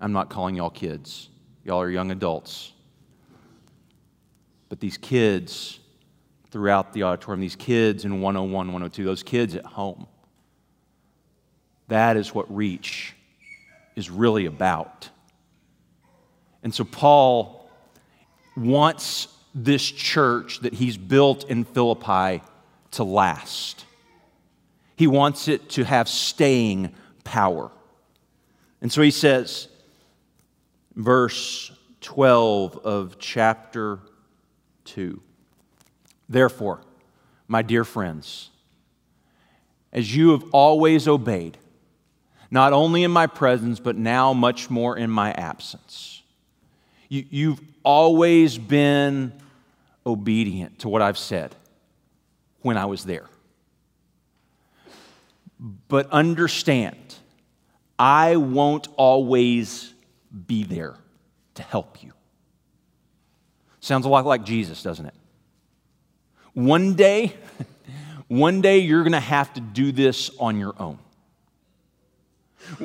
I'm 0.00 0.12
not 0.12 0.28
calling 0.28 0.54
y'all 0.56 0.70
kids, 0.70 1.28
y'all 1.64 1.80
are 1.80 1.90
young 1.90 2.10
adults. 2.10 2.72
But 4.68 4.80
these 4.80 4.96
kids 4.96 5.78
throughout 6.50 6.92
the 6.92 7.02
auditorium, 7.02 7.40
these 7.40 7.56
kids 7.56 8.04
in 8.04 8.20
101, 8.20 8.68
102, 8.68 9.04
those 9.04 9.22
kids 9.22 9.54
at 9.54 9.64
home, 9.64 10.06
that 11.88 12.16
is 12.16 12.34
what 12.34 12.52
reach 12.54 13.14
is 13.96 14.10
really 14.10 14.46
about. 14.46 15.08
And 16.62 16.74
so 16.74 16.84
Paul 16.84 17.70
wants 18.56 19.28
this 19.54 19.84
church 19.84 20.60
that 20.60 20.74
he's 20.74 20.96
built 20.96 21.48
in 21.48 21.64
Philippi 21.64 22.42
to 22.92 23.04
last. 23.04 23.84
He 24.96 25.06
wants 25.06 25.48
it 25.48 25.68
to 25.70 25.84
have 25.84 26.08
staying 26.08 26.94
power. 27.24 27.70
And 28.80 28.92
so 28.92 29.02
he 29.02 29.10
says, 29.10 29.68
verse 30.96 31.72
12 32.00 32.78
of 32.84 33.18
chapter 33.18 33.98
2 34.84 35.20
Therefore, 36.28 36.80
my 37.48 37.62
dear 37.62 37.84
friends, 37.84 38.50
as 39.92 40.14
you 40.14 40.30
have 40.30 40.44
always 40.52 41.06
obeyed, 41.06 41.58
not 42.50 42.72
only 42.72 43.04
in 43.04 43.10
my 43.10 43.26
presence, 43.26 43.78
but 43.78 43.96
now 43.96 44.32
much 44.32 44.70
more 44.70 44.96
in 44.96 45.10
my 45.10 45.32
absence, 45.32 46.22
you, 47.08 47.50
have 47.50 47.60
always 47.84 48.58
been 48.58 49.32
obedient 50.06 50.80
to 50.80 50.88
what 50.88 51.02
I've 51.02 51.18
said 51.18 51.54
when 52.62 52.76
I 52.76 52.86
was 52.86 53.04
there. 53.04 53.26
But 55.88 56.10
understand, 56.10 56.96
I 57.98 58.36
won't 58.36 58.88
always 58.96 59.93
be 60.46 60.64
there 60.64 60.96
to 61.54 61.62
help 61.62 62.02
you. 62.02 62.12
Sounds 63.80 64.06
a 64.06 64.08
lot 64.08 64.26
like 64.26 64.44
Jesus, 64.44 64.82
doesn't 64.82 65.06
it? 65.06 65.14
One 66.54 66.94
day, 66.94 67.34
one 68.28 68.60
day 68.60 68.78
you're 68.78 69.02
going 69.02 69.12
to 69.12 69.20
have 69.20 69.52
to 69.54 69.60
do 69.60 69.92
this 69.92 70.30
on 70.38 70.58
your 70.58 70.74
own. 70.78 70.98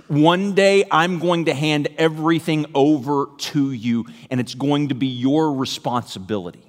One 0.07 0.55
day 0.55 0.83
I'm 0.91 1.19
going 1.19 1.45
to 1.45 1.53
hand 1.53 1.87
everything 1.97 2.65
over 2.75 3.27
to 3.37 3.71
you, 3.71 4.05
and 4.29 4.39
it's 4.39 4.55
going 4.55 4.89
to 4.89 4.95
be 4.95 5.07
your 5.07 5.53
responsibility. 5.53 6.63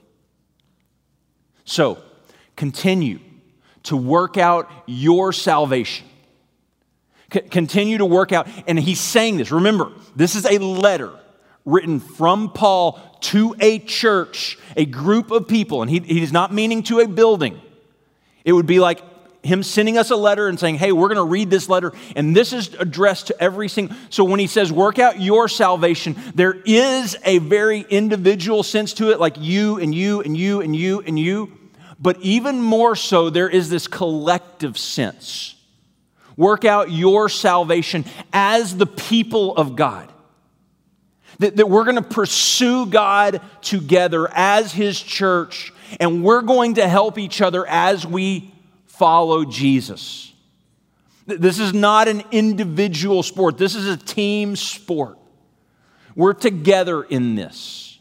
So, 1.64 2.02
continue 2.54 3.18
to 3.84 3.96
work 3.96 4.37
out 4.37 4.70
your 4.87 5.32
salvation. 5.32 6.06
C- 7.32 7.40
continue 7.40 7.99
to 7.99 8.06
work 8.06 8.32
out. 8.32 8.49
And 8.66 8.78
he's 8.78 9.00
saying 9.00 9.38
this. 9.38 9.50
Remember, 9.50 9.92
this 10.16 10.34
is 10.34 10.44
a 10.44 10.58
letter 10.58 11.10
written 11.64 12.00
from 12.00 12.52
Paul 12.52 13.00
to 13.20 13.54
a 13.60 13.78
church, 13.78 14.58
a 14.76 14.84
group 14.84 15.30
of 15.30 15.46
people. 15.46 15.82
And 15.82 15.90
he, 15.90 16.00
he's 16.00 16.32
not 16.32 16.52
meaning 16.52 16.82
to 16.84 17.00
a 17.00 17.08
building. 17.08 17.60
It 18.44 18.52
would 18.52 18.66
be 18.66 18.80
like 18.80 19.02
him 19.42 19.62
sending 19.62 19.96
us 19.96 20.10
a 20.10 20.16
letter 20.16 20.49
and 20.49 20.58
saying, 20.58 20.76
hey, 20.76 20.92
we're 20.92 21.08
going 21.08 21.16
to 21.16 21.25
read 21.25 21.50
this 21.50 21.68
letter, 21.68 21.92
and 22.14 22.37
this 22.37 22.52
is 22.52 22.75
addressed 22.75 23.28
to 23.28 23.42
every 23.42 23.68
single. 23.68 23.96
So 24.10 24.25
when 24.25 24.38
he 24.38 24.46
says, 24.46 24.72
work 24.72 24.99
out 24.99 25.20
your 25.20 25.49
salvation, 25.49 26.16
there 26.34 26.56
is 26.64 27.16
a 27.25 27.38
very 27.38 27.80
individual 27.88 28.62
sense 28.62 28.92
to 28.94 29.10
it, 29.10 29.20
like 29.20 29.37
you 29.38 29.78
and 29.78 29.94
you 29.94 30.20
and 30.20 30.37
you 30.37 30.60
and 30.60 30.76
you 30.76 31.00
and 31.00 31.18
you. 31.18 31.56
But 31.99 32.20
even 32.20 32.60
more 32.60 32.96
so, 32.96 33.30
there 33.30 33.49
is 33.49 33.70
this 33.70 33.87
collective 33.87 34.76
sense 34.78 35.54
Work 36.37 36.64
out 36.64 36.90
your 36.90 37.28
salvation 37.28 38.04
as 38.32 38.76
the 38.76 38.87
people 38.87 39.56
of 39.56 39.76
God. 39.76 40.10
That, 41.38 41.56
that 41.56 41.68
we're 41.68 41.84
going 41.84 41.96
to 41.96 42.02
pursue 42.02 42.87
God 42.87 43.40
together 43.62 44.28
as 44.32 44.72
His 44.72 45.00
church, 45.00 45.72
and 45.99 46.22
we're 46.22 46.42
going 46.42 46.75
to 46.75 46.88
help 46.88 47.18
each 47.18 47.40
other 47.40 47.66
as 47.66 48.06
we 48.06 48.52
follow 48.87 49.44
Jesus. 49.44 50.32
This 51.26 51.58
is 51.58 51.72
not 51.72 52.08
an 52.08 52.22
individual 52.30 53.22
sport, 53.22 53.56
this 53.58 53.75
is 53.75 53.87
a 53.87 53.96
team 53.96 54.56
sport. 54.56 55.18
We're 56.16 56.34
together 56.34 57.02
in 57.02 57.34
this. 57.34 57.99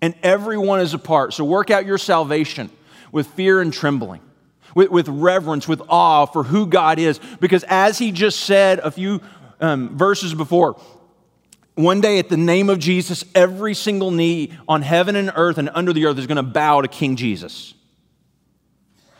And 0.00 0.14
everyone 0.22 0.80
is 0.80 0.94
a 0.94 0.98
part. 0.98 1.32
So 1.32 1.44
work 1.44 1.70
out 1.70 1.86
your 1.86 1.98
salvation 1.98 2.70
with 3.12 3.26
fear 3.28 3.60
and 3.60 3.72
trembling, 3.72 4.20
with, 4.74 4.90
with 4.90 5.08
reverence, 5.08 5.66
with 5.66 5.82
awe 5.88 6.26
for 6.26 6.44
who 6.44 6.66
God 6.66 6.98
is. 6.98 7.20
Because 7.40 7.64
as 7.68 7.98
he 7.98 8.12
just 8.12 8.40
said 8.40 8.78
a 8.80 8.90
few 8.90 9.20
um, 9.60 9.96
verses 9.96 10.34
before, 10.34 10.80
one 11.74 12.00
day 12.00 12.18
at 12.18 12.28
the 12.28 12.36
name 12.36 12.70
of 12.70 12.80
Jesus, 12.80 13.24
every 13.34 13.74
single 13.74 14.10
knee 14.10 14.52
on 14.66 14.82
heaven 14.82 15.14
and 15.14 15.32
earth 15.36 15.58
and 15.58 15.70
under 15.74 15.92
the 15.92 16.06
earth 16.06 16.18
is 16.18 16.26
going 16.26 16.36
to 16.36 16.42
bow 16.42 16.80
to 16.80 16.88
King 16.88 17.14
Jesus. 17.14 17.74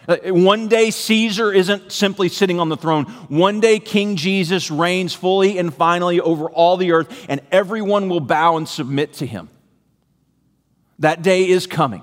Uh, 0.08 0.16
one 0.28 0.68
day, 0.68 0.90
Caesar 0.90 1.52
isn't 1.52 1.92
simply 1.92 2.30
sitting 2.30 2.58
on 2.58 2.70
the 2.70 2.76
throne. 2.76 3.04
One 3.28 3.60
day, 3.60 3.78
King 3.78 4.16
Jesus 4.16 4.70
reigns 4.70 5.14
fully 5.14 5.58
and 5.58 5.72
finally 5.72 6.18
over 6.18 6.48
all 6.48 6.78
the 6.78 6.92
earth, 6.92 7.26
and 7.28 7.42
everyone 7.52 8.08
will 8.08 8.20
bow 8.20 8.56
and 8.56 8.66
submit 8.66 9.12
to 9.14 9.26
him. 9.26 9.50
That 10.98 11.22
day 11.22 11.46
is 11.46 11.66
coming. 11.66 12.02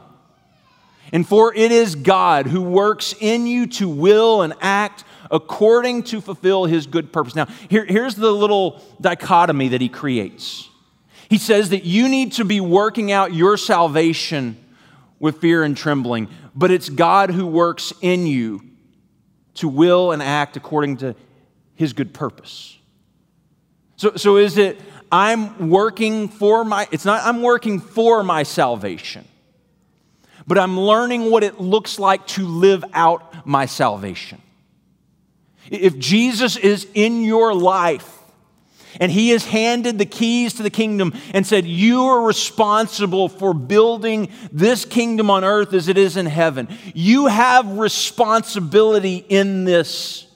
And 1.15 1.25
for 1.25 1.53
it 1.55 1.71
is 1.71 1.95
God 1.95 2.45
who 2.45 2.61
works 2.61 3.15
in 3.21 3.47
you 3.47 3.67
to 3.67 3.87
will 3.87 4.41
and 4.41 4.53
act 4.59 5.05
according 5.31 6.03
to 6.03 6.19
fulfill 6.19 6.65
his 6.65 6.87
good 6.87 7.13
purpose. 7.13 7.35
Now, 7.35 7.45
here, 7.69 7.85
here's 7.85 8.15
the 8.15 8.29
little 8.29 8.81
dichotomy 8.99 9.69
that 9.69 9.79
he 9.79 9.87
creates. 9.87 10.67
He 11.29 11.37
says 11.37 11.69
that 11.69 11.85
you 11.85 12.09
need 12.09 12.33
to 12.33 12.43
be 12.43 12.59
working 12.59 13.13
out 13.13 13.33
your 13.33 13.55
salvation 13.55 14.57
with 15.17 15.39
fear 15.39 15.63
and 15.63 15.77
trembling, 15.77 16.27
but 16.53 16.69
it's 16.69 16.89
God 16.89 17.31
who 17.31 17.47
works 17.47 17.93
in 18.01 18.27
you 18.27 18.61
to 19.53 19.69
will 19.69 20.11
and 20.11 20.21
act 20.21 20.57
according 20.57 20.97
to 20.97 21.15
his 21.75 21.93
good 21.93 22.13
purpose. 22.13 22.77
So, 23.95 24.17
so 24.17 24.35
is 24.35 24.57
it 24.57 24.81
I'm 25.13 25.69
working 25.69 26.27
for 26.27 26.65
my, 26.65 26.89
it's 26.91 27.05
not 27.05 27.23
I'm 27.23 27.41
working 27.41 27.79
for 27.79 28.21
my 28.21 28.43
salvation, 28.43 29.25
but 30.47 30.57
I'm 30.57 30.79
learning 30.79 31.31
what 31.31 31.43
it 31.43 31.59
looks 31.59 31.99
like 31.99 32.25
to 32.27 32.45
live 32.45 32.83
out 32.93 33.45
my 33.45 33.65
salvation. 33.65 34.41
If 35.69 35.97
Jesus 35.97 36.57
is 36.57 36.87
in 36.93 37.23
your 37.23 37.53
life, 37.53 38.11
and 38.99 39.11
he 39.11 39.29
has 39.29 39.45
handed 39.45 39.97
the 39.97 40.05
keys 40.05 40.53
to 40.53 40.63
the 40.63 40.69
kingdom 40.69 41.13
and 41.33 41.45
said, 41.45 41.65
You 41.65 42.05
are 42.05 42.21
responsible 42.21 43.27
for 43.27 43.53
building 43.53 44.29
this 44.51 44.85
kingdom 44.85 45.29
on 45.29 45.43
earth 45.43 45.73
as 45.73 45.87
it 45.87 45.97
is 45.97 46.17
in 46.17 46.25
heaven. 46.25 46.69
You 46.93 47.27
have 47.27 47.77
responsibility 47.77 49.17
in 49.27 49.65
this. 49.65 50.27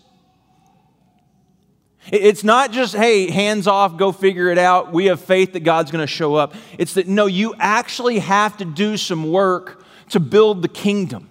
It's 2.11 2.43
not 2.43 2.71
just, 2.71 2.95
hey, 2.95 3.29
hands 3.29 3.67
off, 3.67 3.97
go 3.97 4.11
figure 4.11 4.49
it 4.49 4.57
out. 4.57 4.91
We 4.91 5.05
have 5.05 5.21
faith 5.21 5.53
that 5.53 5.59
God's 5.59 5.91
going 5.91 6.03
to 6.03 6.11
show 6.11 6.33
up. 6.35 6.55
It's 6.77 6.95
that, 6.95 7.07
no, 7.07 7.27
you 7.27 7.53
actually 7.59 8.19
have 8.19 8.57
to 8.57 8.65
do 8.65 8.97
some 8.97 9.31
work 9.31 9.78
to 10.09 10.19
build 10.19 10.61
the 10.61 10.67
kingdom. 10.67 11.29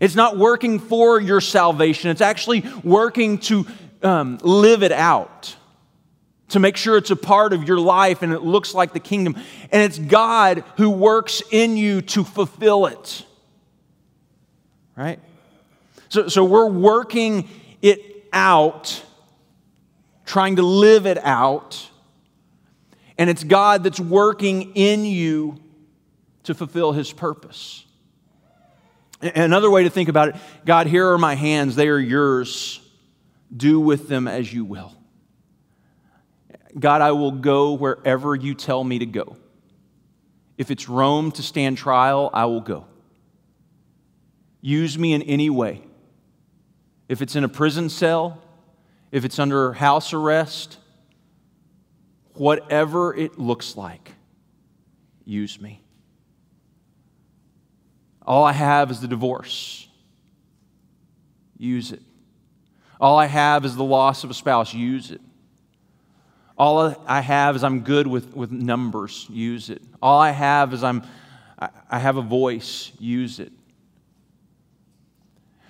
It's 0.00 0.14
not 0.14 0.36
working 0.36 0.78
for 0.78 1.20
your 1.20 1.40
salvation, 1.40 2.10
it's 2.10 2.20
actually 2.20 2.64
working 2.82 3.38
to 3.38 3.66
um, 4.02 4.38
live 4.42 4.82
it 4.82 4.92
out 4.92 5.56
to 6.48 6.58
make 6.58 6.76
sure 6.76 6.96
it's 6.96 7.10
a 7.10 7.16
part 7.16 7.52
of 7.52 7.64
your 7.68 7.78
life 7.78 8.22
and 8.22 8.32
it 8.32 8.42
looks 8.42 8.74
like 8.74 8.92
the 8.92 9.00
kingdom. 9.00 9.36
And 9.70 9.82
it's 9.82 9.98
God 9.98 10.64
who 10.76 10.90
works 10.90 11.42
in 11.50 11.76
you 11.76 12.00
to 12.02 12.24
fulfill 12.24 12.86
it. 12.86 13.24
Right? 14.96 15.20
So, 16.08 16.28
so 16.28 16.44
we're 16.44 16.68
working 16.68 17.48
it 17.82 18.26
out, 18.32 19.04
trying 20.24 20.56
to 20.56 20.62
live 20.62 21.06
it 21.06 21.18
out. 21.18 21.88
And 23.18 23.28
it's 23.28 23.44
God 23.44 23.84
that's 23.84 24.00
working 24.00 24.72
in 24.74 25.04
you 25.04 25.58
to 26.48 26.54
fulfill 26.54 26.92
his 26.92 27.12
purpose. 27.12 27.84
Another 29.20 29.70
way 29.70 29.82
to 29.82 29.90
think 29.90 30.08
about 30.08 30.30
it 30.30 30.36
God, 30.64 30.86
here 30.86 31.12
are 31.12 31.18
my 31.18 31.34
hands, 31.34 31.76
they 31.76 31.88
are 31.88 31.98
yours. 31.98 32.80
Do 33.54 33.78
with 33.80 34.08
them 34.08 34.26
as 34.26 34.50
you 34.50 34.64
will. 34.64 34.94
God, 36.78 37.02
I 37.02 37.12
will 37.12 37.32
go 37.32 37.74
wherever 37.74 38.34
you 38.34 38.54
tell 38.54 38.82
me 38.82 38.98
to 38.98 39.06
go. 39.06 39.36
If 40.56 40.70
it's 40.70 40.88
Rome 40.88 41.32
to 41.32 41.42
stand 41.42 41.76
trial, 41.76 42.30
I 42.32 42.46
will 42.46 42.62
go. 42.62 42.86
Use 44.62 44.98
me 44.98 45.12
in 45.12 45.20
any 45.22 45.50
way. 45.50 45.82
If 47.10 47.20
it's 47.20 47.36
in 47.36 47.44
a 47.44 47.48
prison 47.48 47.90
cell, 47.90 48.42
if 49.12 49.26
it's 49.26 49.38
under 49.38 49.74
house 49.74 50.14
arrest, 50.14 50.78
whatever 52.32 53.14
it 53.14 53.38
looks 53.38 53.76
like, 53.76 54.12
use 55.26 55.60
me. 55.60 55.82
All 58.28 58.44
I 58.44 58.52
have 58.52 58.90
is 58.90 59.00
the 59.00 59.08
divorce. 59.08 59.88
Use 61.56 61.92
it. 61.92 62.02
All 63.00 63.18
I 63.18 63.24
have 63.24 63.64
is 63.64 63.74
the 63.74 63.82
loss 63.82 64.22
of 64.22 64.28
a 64.28 64.34
spouse. 64.34 64.74
Use 64.74 65.10
it. 65.10 65.22
All 66.58 66.94
I 67.06 67.22
have 67.22 67.56
is 67.56 67.64
I'm 67.64 67.80
good 67.80 68.06
with, 68.06 68.36
with 68.36 68.52
numbers. 68.52 69.26
Use 69.30 69.70
it. 69.70 69.80
All 70.02 70.20
I 70.20 70.32
have 70.32 70.74
is 70.74 70.84
I'm, 70.84 71.04
I 71.58 71.98
have 71.98 72.18
a 72.18 72.22
voice. 72.22 72.92
Use 72.98 73.40
it. 73.40 73.50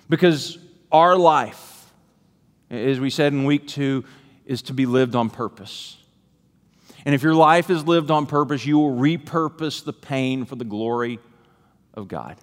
Because 0.09 0.57
our 0.91 1.15
life, 1.15 1.89
as 2.69 2.99
we 2.99 3.09
said 3.09 3.31
in 3.31 3.45
week 3.45 3.67
two, 3.67 4.03
is 4.45 4.63
to 4.63 4.73
be 4.73 4.85
lived 4.85 5.15
on 5.15 5.29
purpose. 5.29 5.95
And 7.05 7.15
if 7.15 7.23
your 7.23 7.35
life 7.35 7.69
is 7.69 7.85
lived 7.85 8.11
on 8.11 8.25
purpose, 8.25 8.65
you 8.65 8.77
will 8.77 8.97
repurpose 8.97 9.85
the 9.85 9.93
pain 9.93 10.43
for 10.43 10.57
the 10.57 10.65
glory 10.65 11.19
of 11.93 12.09
God. 12.09 12.35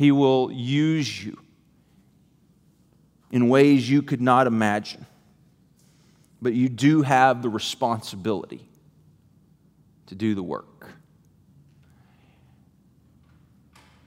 He 0.00 0.12
will 0.12 0.50
use 0.50 1.22
you 1.22 1.38
in 3.30 3.50
ways 3.50 3.90
you 3.90 4.00
could 4.00 4.22
not 4.22 4.46
imagine 4.46 5.04
but 6.42 6.54
you 6.54 6.68
do 6.68 7.02
have 7.02 7.42
the 7.42 7.48
responsibility 7.48 8.66
to 10.06 10.14
do 10.14 10.34
the 10.34 10.42
work. 10.42 10.88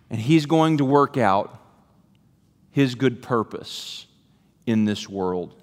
And 0.09 0.19
He's 0.19 0.45
going 0.45 0.77
to 0.77 0.85
work 0.85 1.15
out 1.15 1.59
His 2.71 2.95
good 2.95 3.21
purpose 3.21 4.07
in 4.65 4.85
this 4.85 5.07
world 5.07 5.53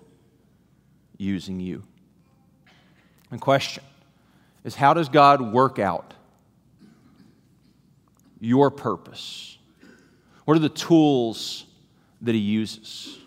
using 1.19 1.59
you. 1.59 1.83
The 3.31 3.39
question 3.39 3.83
is 4.63 4.77
how 4.77 4.95
does 4.95 5.09
God 5.09 5.41
work 5.41 5.79
out 5.79 6.15
your 8.41 8.71
purpose? 8.71 9.59
What 10.45 10.57
are 10.57 10.61
the 10.61 10.69
tools 10.69 11.67
that 12.23 12.35
He 12.35 12.41
uses? 12.41 13.19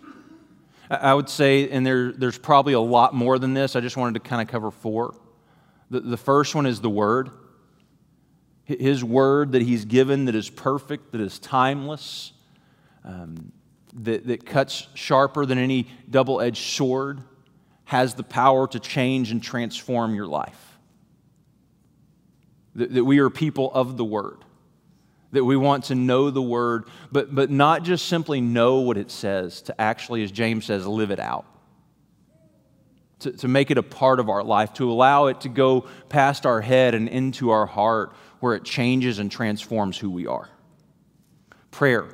I 0.90 1.14
would 1.14 1.28
say, 1.28 1.70
and 1.70 1.86
there, 1.86 2.12
there's 2.12 2.38
probably 2.38 2.74
a 2.74 2.80
lot 2.80 3.14
more 3.14 3.38
than 3.38 3.54
this. 3.54 3.74
I 3.74 3.80
just 3.80 3.96
wanted 3.96 4.14
to 4.14 4.28
kind 4.28 4.42
of 4.42 4.48
cover 4.48 4.70
four. 4.70 5.14
The, 5.90 6.00
the 6.00 6.16
first 6.16 6.54
one 6.54 6.66
is 6.66 6.80
the 6.80 6.90
Word. 6.90 7.30
His 8.64 9.02
Word 9.02 9.52
that 9.52 9.62
He's 9.62 9.84
given 9.84 10.26
that 10.26 10.34
is 10.34 10.50
perfect, 10.50 11.12
that 11.12 11.20
is 11.20 11.38
timeless, 11.38 12.32
um, 13.04 13.52
that, 13.94 14.26
that 14.26 14.44
cuts 14.44 14.88
sharper 14.94 15.46
than 15.46 15.58
any 15.58 15.88
double 16.08 16.40
edged 16.40 16.62
sword, 16.62 17.22
has 17.84 18.14
the 18.14 18.22
power 18.22 18.66
to 18.68 18.80
change 18.80 19.30
and 19.30 19.42
transform 19.42 20.14
your 20.14 20.26
life. 20.26 20.78
That, 22.74 22.92
that 22.92 23.04
we 23.04 23.18
are 23.18 23.30
people 23.30 23.72
of 23.72 23.96
the 23.96 24.04
Word 24.04 24.44
that 25.34 25.44
we 25.44 25.56
want 25.56 25.84
to 25.84 25.94
know 25.94 26.30
the 26.30 26.42
word, 26.42 26.86
but, 27.12 27.34
but 27.34 27.50
not 27.50 27.82
just 27.82 28.06
simply 28.06 28.40
know 28.40 28.80
what 28.80 28.96
it 28.96 29.10
says, 29.10 29.62
to 29.62 29.80
actually, 29.80 30.24
as 30.24 30.32
James 30.32 30.64
says, 30.64 30.86
live 30.86 31.10
it 31.10 31.20
out. 31.20 31.44
To, 33.20 33.32
to 33.32 33.48
make 33.48 33.70
it 33.70 33.78
a 33.78 33.82
part 33.82 34.20
of 34.20 34.28
our 34.28 34.42
life, 34.42 34.74
to 34.74 34.90
allow 34.90 35.26
it 35.26 35.42
to 35.42 35.48
go 35.48 35.82
past 36.08 36.46
our 36.46 36.60
head 36.60 36.94
and 36.94 37.08
into 37.08 37.50
our 37.50 37.66
heart 37.66 38.14
where 38.40 38.54
it 38.54 38.64
changes 38.64 39.18
and 39.18 39.30
transforms 39.30 39.96
who 39.96 40.10
we 40.10 40.26
are. 40.26 40.48
Prayer 41.70 42.06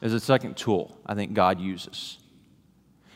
is 0.00 0.12
a 0.12 0.20
second 0.20 0.56
tool 0.56 0.98
I 1.06 1.14
think 1.14 1.32
God 1.32 1.60
uses. 1.60 2.18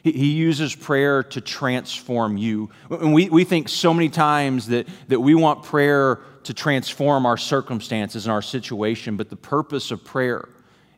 He 0.02 0.32
uses 0.32 0.74
prayer 0.74 1.22
to 1.24 1.42
transform 1.42 2.38
you. 2.38 2.70
And 2.88 3.12
we, 3.12 3.28
we 3.28 3.44
think 3.44 3.68
so 3.68 3.92
many 3.92 4.08
times 4.08 4.68
that, 4.68 4.88
that 5.08 5.20
we 5.20 5.34
want 5.34 5.64
prayer 5.64 6.20
to 6.44 6.54
transform 6.54 7.26
our 7.26 7.36
circumstances 7.36 8.26
and 8.26 8.32
our 8.32 8.42
situation, 8.42 9.16
but 9.16 9.28
the 9.30 9.36
purpose 9.36 9.90
of 9.90 10.04
prayer 10.04 10.48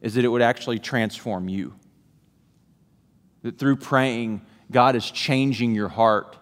is 0.01 0.15
that 0.15 0.25
it 0.25 0.29
would 0.29 0.43
actually 0.43 0.79
transform 0.79 1.49
you. 1.49 1.75
that 3.43 3.59
through 3.59 3.77
praying, 3.77 4.41
God 4.71 4.97
is 4.97 5.11
changing 5.11 5.75
your 5.75 5.89
heart. 5.89 6.37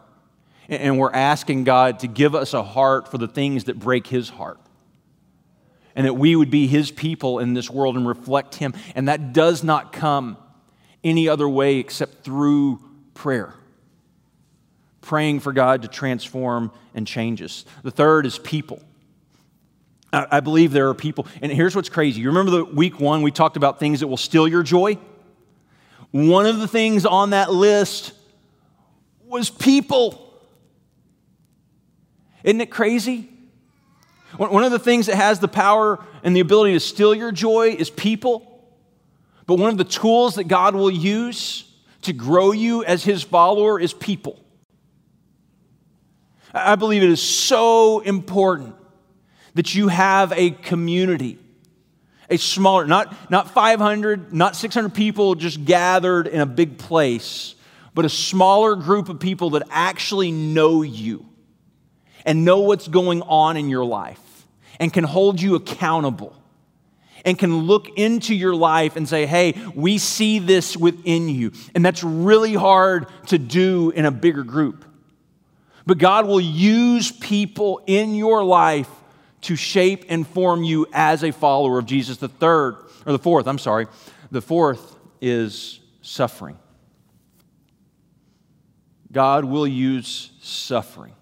And 0.68 0.98
we're 0.98 1.12
asking 1.12 1.64
God 1.64 2.00
to 2.00 2.06
give 2.06 2.34
us 2.34 2.54
a 2.54 2.62
heart 2.62 3.10
for 3.10 3.18
the 3.18 3.26
things 3.26 3.64
that 3.64 3.78
break 3.78 4.06
His 4.06 4.28
heart. 4.28 4.60
And 5.96 6.06
that 6.06 6.14
we 6.14 6.36
would 6.36 6.50
be 6.50 6.66
His 6.68 6.90
people 6.90 7.40
in 7.40 7.54
this 7.54 7.68
world 7.68 7.96
and 7.96 8.06
reflect 8.06 8.54
Him. 8.54 8.74
And 8.94 9.08
that 9.08 9.32
does 9.32 9.64
not 9.64 9.92
come 9.92 10.36
any 11.02 11.28
other 11.28 11.48
way 11.48 11.76
except 11.76 12.22
through 12.22 12.80
prayer. 13.14 13.54
Praying 15.00 15.40
for 15.40 15.52
God 15.52 15.82
to 15.82 15.88
transform 15.88 16.70
and 16.94 17.06
change 17.06 17.42
us. 17.42 17.64
The 17.82 17.90
third 17.90 18.26
is 18.26 18.38
people. 18.38 18.82
I 20.12 20.40
believe 20.40 20.72
there 20.72 20.88
are 20.88 20.94
people, 20.94 21.26
and 21.40 21.52
here's 21.52 21.76
what's 21.76 21.88
crazy. 21.88 22.20
You 22.20 22.28
remember 22.28 22.50
the 22.50 22.64
week 22.64 22.98
one, 22.98 23.22
we 23.22 23.30
talked 23.30 23.56
about 23.56 23.78
things 23.78 24.00
that 24.00 24.08
will 24.08 24.16
steal 24.16 24.48
your 24.48 24.64
joy? 24.64 24.98
One 26.10 26.46
of 26.46 26.58
the 26.58 26.66
things 26.66 27.06
on 27.06 27.30
that 27.30 27.52
list 27.52 28.12
was 29.24 29.50
people. 29.50 30.34
Isn't 32.42 32.60
it 32.60 32.70
crazy? 32.70 33.28
One 34.36 34.64
of 34.64 34.72
the 34.72 34.78
things 34.78 35.06
that 35.06 35.16
has 35.16 35.38
the 35.38 35.48
power 35.48 36.04
and 36.24 36.34
the 36.34 36.40
ability 36.40 36.72
to 36.72 36.80
steal 36.80 37.14
your 37.14 37.30
joy 37.30 37.76
is 37.78 37.90
people. 37.90 38.64
But 39.46 39.58
one 39.58 39.70
of 39.70 39.78
the 39.78 39.84
tools 39.84 40.36
that 40.36 40.44
God 40.44 40.74
will 40.74 40.90
use 40.90 41.64
to 42.02 42.12
grow 42.12 42.50
you 42.50 42.84
as 42.84 43.04
His 43.04 43.22
follower 43.22 43.78
is 43.78 43.92
people. 43.92 44.42
I 46.52 46.74
believe 46.74 47.02
it 47.02 47.10
is 47.10 47.22
so 47.22 48.00
important 48.00 48.74
that 49.54 49.74
you 49.74 49.88
have 49.88 50.32
a 50.32 50.50
community, 50.50 51.38
a 52.28 52.36
smaller, 52.36 52.86
not, 52.86 53.14
not 53.30 53.50
500, 53.50 54.32
not 54.32 54.56
600 54.56 54.94
people 54.94 55.34
just 55.34 55.64
gathered 55.64 56.26
in 56.26 56.40
a 56.40 56.46
big 56.46 56.78
place, 56.78 57.54
but 57.94 58.04
a 58.04 58.08
smaller 58.08 58.76
group 58.76 59.08
of 59.08 59.18
people 59.20 59.50
that 59.50 59.62
actually 59.70 60.30
know 60.30 60.82
you 60.82 61.26
and 62.24 62.44
know 62.44 62.60
what's 62.60 62.88
going 62.88 63.22
on 63.22 63.56
in 63.56 63.68
your 63.68 63.84
life 63.84 64.46
and 64.78 64.92
can 64.92 65.04
hold 65.04 65.40
you 65.40 65.54
accountable 65.54 66.36
and 67.24 67.38
can 67.38 67.54
look 67.54 67.88
into 67.98 68.34
your 68.34 68.54
life 68.54 68.96
and 68.96 69.08
say, 69.08 69.26
hey, 69.26 69.54
we 69.74 69.98
see 69.98 70.38
this 70.38 70.76
within 70.76 71.28
you. 71.28 71.52
And 71.74 71.84
that's 71.84 72.02
really 72.02 72.54
hard 72.54 73.06
to 73.26 73.38
do 73.38 73.90
in 73.90 74.06
a 74.06 74.10
bigger 74.10 74.42
group. 74.42 74.84
But 75.86 75.98
God 75.98 76.26
will 76.26 76.40
use 76.40 77.10
people 77.10 77.82
in 77.86 78.14
your 78.14 78.44
life 78.44 78.88
to 79.42 79.56
shape 79.56 80.04
and 80.08 80.26
form 80.26 80.62
you 80.62 80.86
as 80.92 81.24
a 81.24 81.32
follower 81.32 81.78
of 81.78 81.86
Jesus. 81.86 82.18
The 82.18 82.28
third, 82.28 82.76
or 83.06 83.12
the 83.12 83.18
fourth, 83.18 83.46
I'm 83.46 83.58
sorry, 83.58 83.86
the 84.30 84.42
fourth 84.42 84.96
is 85.20 85.80
suffering. 86.02 86.58
God 89.12 89.44
will 89.44 89.66
use 89.66 90.30
suffering 90.40 91.14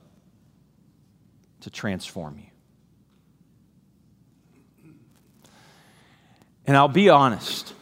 to 1.61 1.70
transform 1.70 2.38
you. 2.38 2.44
And 6.66 6.76
I'll 6.76 6.87
be 6.87 7.09
honest, 7.09 7.72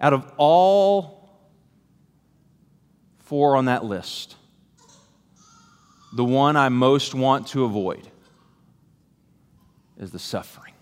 out 0.00 0.12
of 0.12 0.30
all 0.36 1.30
four 3.20 3.54
on 3.54 3.66
that 3.66 3.84
list, 3.84 4.34
the 6.12 6.24
one 6.24 6.56
I 6.56 6.70
most 6.70 7.14
want 7.14 7.46
to 7.48 7.64
avoid 7.64 8.08
is 9.98 10.12
the 10.12 10.18
suffering. 10.18 10.72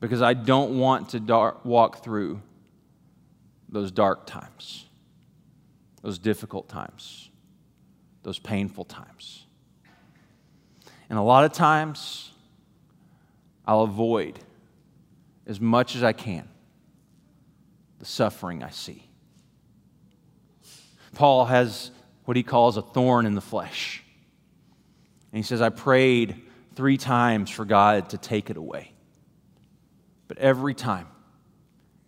Because 0.00 0.20
I 0.20 0.34
don't 0.34 0.78
want 0.78 1.10
to 1.10 1.20
dark, 1.20 1.64
walk 1.64 2.04
through 2.04 2.42
those 3.68 3.90
dark 3.90 4.26
times, 4.26 4.86
those 6.02 6.18
difficult 6.18 6.68
times, 6.68 7.30
those 8.22 8.38
painful 8.38 8.84
times. 8.84 9.46
And 11.08 11.18
a 11.18 11.22
lot 11.22 11.44
of 11.44 11.52
times, 11.52 12.32
I'll 13.66 13.82
avoid 13.82 14.38
as 15.46 15.60
much 15.60 15.96
as 15.96 16.02
I 16.02 16.12
can 16.12 16.48
the 17.98 18.04
suffering 18.04 18.62
I 18.62 18.70
see. 18.70 19.08
Paul 21.14 21.46
has 21.46 21.90
what 22.24 22.36
he 22.36 22.42
calls 22.42 22.76
a 22.76 22.82
thorn 22.82 23.24
in 23.24 23.34
the 23.34 23.40
flesh. 23.40 24.02
And 25.32 25.38
he 25.38 25.42
says, 25.42 25.62
I 25.62 25.68
prayed 25.68 26.43
three 26.74 26.96
times 26.96 27.50
for 27.50 27.64
God 27.64 28.10
to 28.10 28.18
take 28.18 28.50
it 28.50 28.56
away. 28.56 28.92
But 30.28 30.38
every 30.38 30.74
time, 30.74 31.06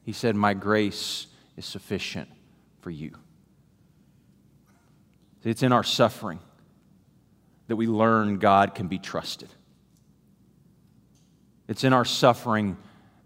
he 0.03 0.13
said, 0.13 0.37
My 0.37 0.55
grace 0.55 1.27
is 1.57 1.65
sufficient 1.65 2.29
for 2.81 2.91
you. 2.91 3.13
It's 5.45 5.63
in 5.63 5.73
our 5.73 5.85
suffering 5.85 6.41
that 7.69 7.77
we 7.77 7.87
learn 7.87 8.39
God 8.39 8.75
can 8.75 8.89
be 8.89 8.99
trusted. 8.99 9.49
It's 11.69 11.85
in 11.85 11.93
our 11.93 12.05
suffering 12.05 12.77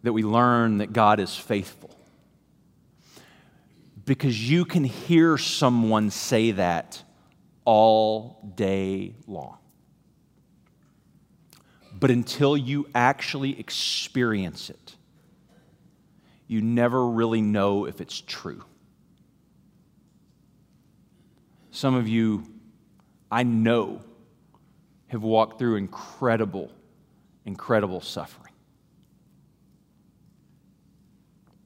that 0.03 0.13
we 0.13 0.23
learn 0.23 0.79
that 0.79 0.93
God 0.93 1.21
is 1.21 1.35
faithful. 1.35 1.97
Because 4.05 4.51
you 4.51 4.65
can 4.65 4.85
hear 4.85 5.39
someone 5.39 6.11
say 6.11 6.53
that 6.53 7.03
all 7.65 8.53
day 8.55 9.15
long. 9.27 9.60
But 12.01 12.11
until 12.11 12.57
you 12.57 12.89
actually 12.95 13.61
experience 13.61 14.71
it, 14.71 14.97
you 16.47 16.63
never 16.63 17.07
really 17.07 17.43
know 17.43 17.85
if 17.85 18.01
it's 18.01 18.21
true. 18.21 18.65
Some 21.71 21.95
of 21.95 22.09
you, 22.09 22.45
I 23.31 23.45
know, 23.45 24.01
have 25.09 25.23
walked 25.23 25.59
through 25.59 25.77
incredible 25.77 26.73
incredible 27.45 28.01
suffering. 28.01 28.53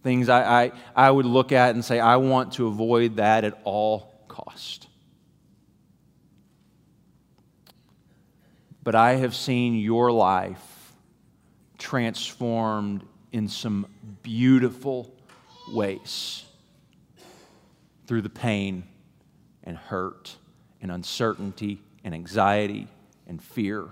Things 0.03 0.29
I, 0.29 0.65
I, 0.65 0.73
I 0.95 1.11
would 1.11 1.27
look 1.27 1.53
at 1.53 1.75
and 1.75 1.85
say, 1.85 1.99
I 1.99 2.17
want 2.17 2.55
to 2.55 2.67
avoid 2.67 3.17
that 3.17 3.45
at 3.45 3.61
all 3.65 4.13
cost. 4.29 4.89
But 8.85 8.95
I 8.95 9.15
have 9.15 9.35
seen 9.35 9.75
your 9.77 10.13
life 10.13 10.93
transformed 11.79 13.03
in 13.33 13.49
some 13.49 13.87
beautiful 14.23 15.13
ways 15.73 16.45
through 18.07 18.21
the 18.21 18.31
pain 18.31 18.85
and 19.65 19.77
hurt 19.79 20.37
and 20.83 20.93
uncertainty 20.93 21.83
and 22.05 22.15
anxiety 22.15 22.87
and 23.27 23.43
fear 23.43 23.89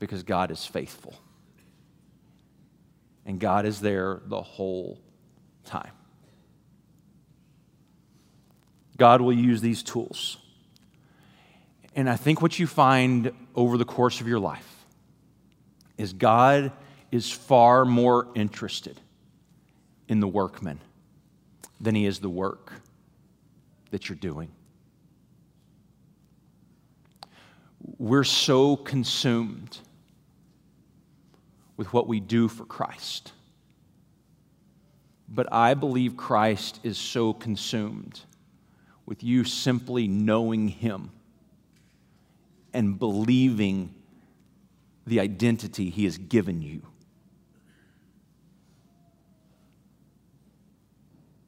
because 0.00 0.24
God 0.24 0.50
is 0.50 0.66
faithful. 0.66 1.14
And 3.24 3.38
God 3.38 3.64
is 3.64 3.80
there 3.80 4.20
the 4.26 4.42
whole 4.42 4.98
time. 5.64 5.92
God 8.96 9.20
will 9.20 9.32
use 9.32 9.60
these 9.60 9.82
tools. 9.82 10.38
And 11.96 12.10
I 12.10 12.16
think 12.16 12.42
what 12.42 12.58
you 12.58 12.66
find 12.66 13.32
over 13.54 13.78
the 13.78 13.86
course 13.86 14.20
of 14.20 14.28
your 14.28 14.38
life 14.38 14.84
is 15.96 16.12
God 16.12 16.70
is 17.10 17.32
far 17.32 17.86
more 17.86 18.28
interested 18.34 19.00
in 20.06 20.20
the 20.20 20.28
workman 20.28 20.78
than 21.80 21.94
he 21.94 22.04
is 22.04 22.18
the 22.18 22.28
work 22.28 22.70
that 23.90 24.10
you're 24.10 24.16
doing. 24.16 24.50
We're 27.98 28.24
so 28.24 28.76
consumed 28.76 29.78
with 31.78 31.90
what 31.94 32.06
we 32.06 32.20
do 32.20 32.48
for 32.48 32.66
Christ. 32.66 33.32
But 35.28 35.50
I 35.50 35.72
believe 35.72 36.16
Christ 36.16 36.78
is 36.82 36.98
so 36.98 37.32
consumed 37.32 38.20
with 39.06 39.22
you 39.22 39.44
simply 39.44 40.08
knowing 40.08 40.68
Him 40.68 41.10
and 42.76 42.98
believing 42.98 43.94
the 45.06 45.18
identity 45.18 45.88
He 45.88 46.04
has 46.04 46.18
given 46.18 46.60
you. 46.60 46.82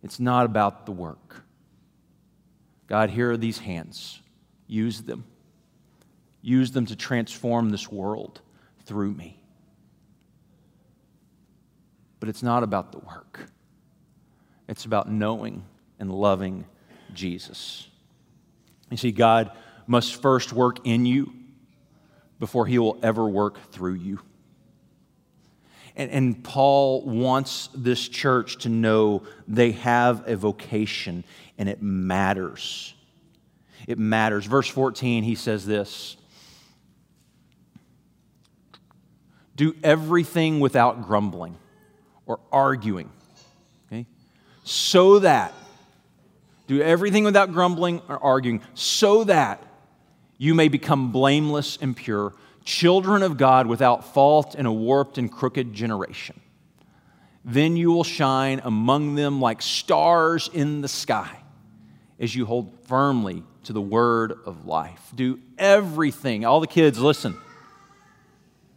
It's 0.03 0.19
not 0.19 0.47
about 0.47 0.87
the 0.87 0.93
work. 0.93 1.45
God, 2.87 3.11
here 3.11 3.31
are 3.31 3.37
these 3.37 3.59
hands. 3.59 4.23
Use 4.67 5.03
them. 5.03 5.25
Use 6.41 6.71
them 6.71 6.87
to 6.87 6.97
transform 6.97 7.69
this 7.69 7.93
world 7.93 8.41
through 8.87 9.13
me. 9.13 9.39
But 12.21 12.31
it's 12.31 12.43
not 12.43 12.63
about 12.63 12.91
the 12.91 13.01
work, 13.01 13.51
it's 14.67 14.87
about 14.87 15.11
knowing 15.11 15.63
and 16.01 16.11
loving 16.11 16.65
Jesus. 17.13 17.87
You 18.91 18.97
see, 18.97 19.13
God 19.13 19.53
must 19.89 20.21
first 20.21 20.53
work 20.53 20.87
in 20.87 21.07
you 21.07 21.33
before 22.39 22.67
he 22.67 22.79
will 22.79 22.99
ever 23.03 23.27
work 23.27 23.59
through 23.73 23.95
you. 23.95 24.21
And, 25.97 26.11
and 26.13 26.45
Paul 26.45 27.03
wants 27.03 27.69
this 27.75 28.09
church 28.09 28.59
to 28.59 28.69
know 28.69 29.25
they 29.49 29.73
have 29.73 30.29
a 30.29 30.37
vocation 30.37 31.25
and 31.59 31.69
it 31.69 31.83
matters. 31.83 32.95
It 33.89 33.99
matters. 33.99 34.47
Verse 34.47 34.69
14, 34.69 35.25
he 35.25 35.35
says 35.35 35.67
this 35.67 36.17
Do 39.57 39.75
everything 39.83 40.61
without 40.61 41.03
grumbling 41.03 41.57
or 42.27 42.39
arguing, 42.53 43.11
okay? 43.87 44.07
So 44.63 45.19
that, 45.21 45.53
do 46.69 46.81
everything 46.81 47.25
without 47.25 47.53
grumbling 47.53 48.03
or 48.09 48.23
arguing, 48.23 48.61
so 48.75 49.25
that 49.25 49.65
you 50.39 50.55
may 50.55 50.69
become 50.69 51.11
blameless 51.11 51.77
and 51.81 51.97
pure, 51.97 52.33
children 52.65 53.23
of 53.23 53.37
God 53.37 53.67
without 53.67 54.15
fault 54.15 54.55
in 54.55 54.67
a 54.67 54.73
warped 54.73 55.19
and 55.19 55.31
crooked 55.31 55.75
generation. 55.75 56.41
Then 57.45 57.77
you 57.77 57.91
will 57.91 58.05
shine 58.05 58.61
among 58.63 59.17
them 59.17 59.41
like 59.41 59.61
stars 59.63 60.49
in 60.53 60.81
the 60.81 60.89
sky 60.89 61.39
as 62.21 62.35
you 62.35 62.47
hold 62.47 62.73
firmly 62.87 63.43
to 63.65 63.73
the 63.73 63.81
word 63.81 64.33
of 64.45 64.67
life. 64.67 65.13
Do 65.15 65.41
everything. 65.57 66.45
All 66.45 66.61
the 66.61 66.67
kids, 66.67 66.99
listen. 66.99 67.37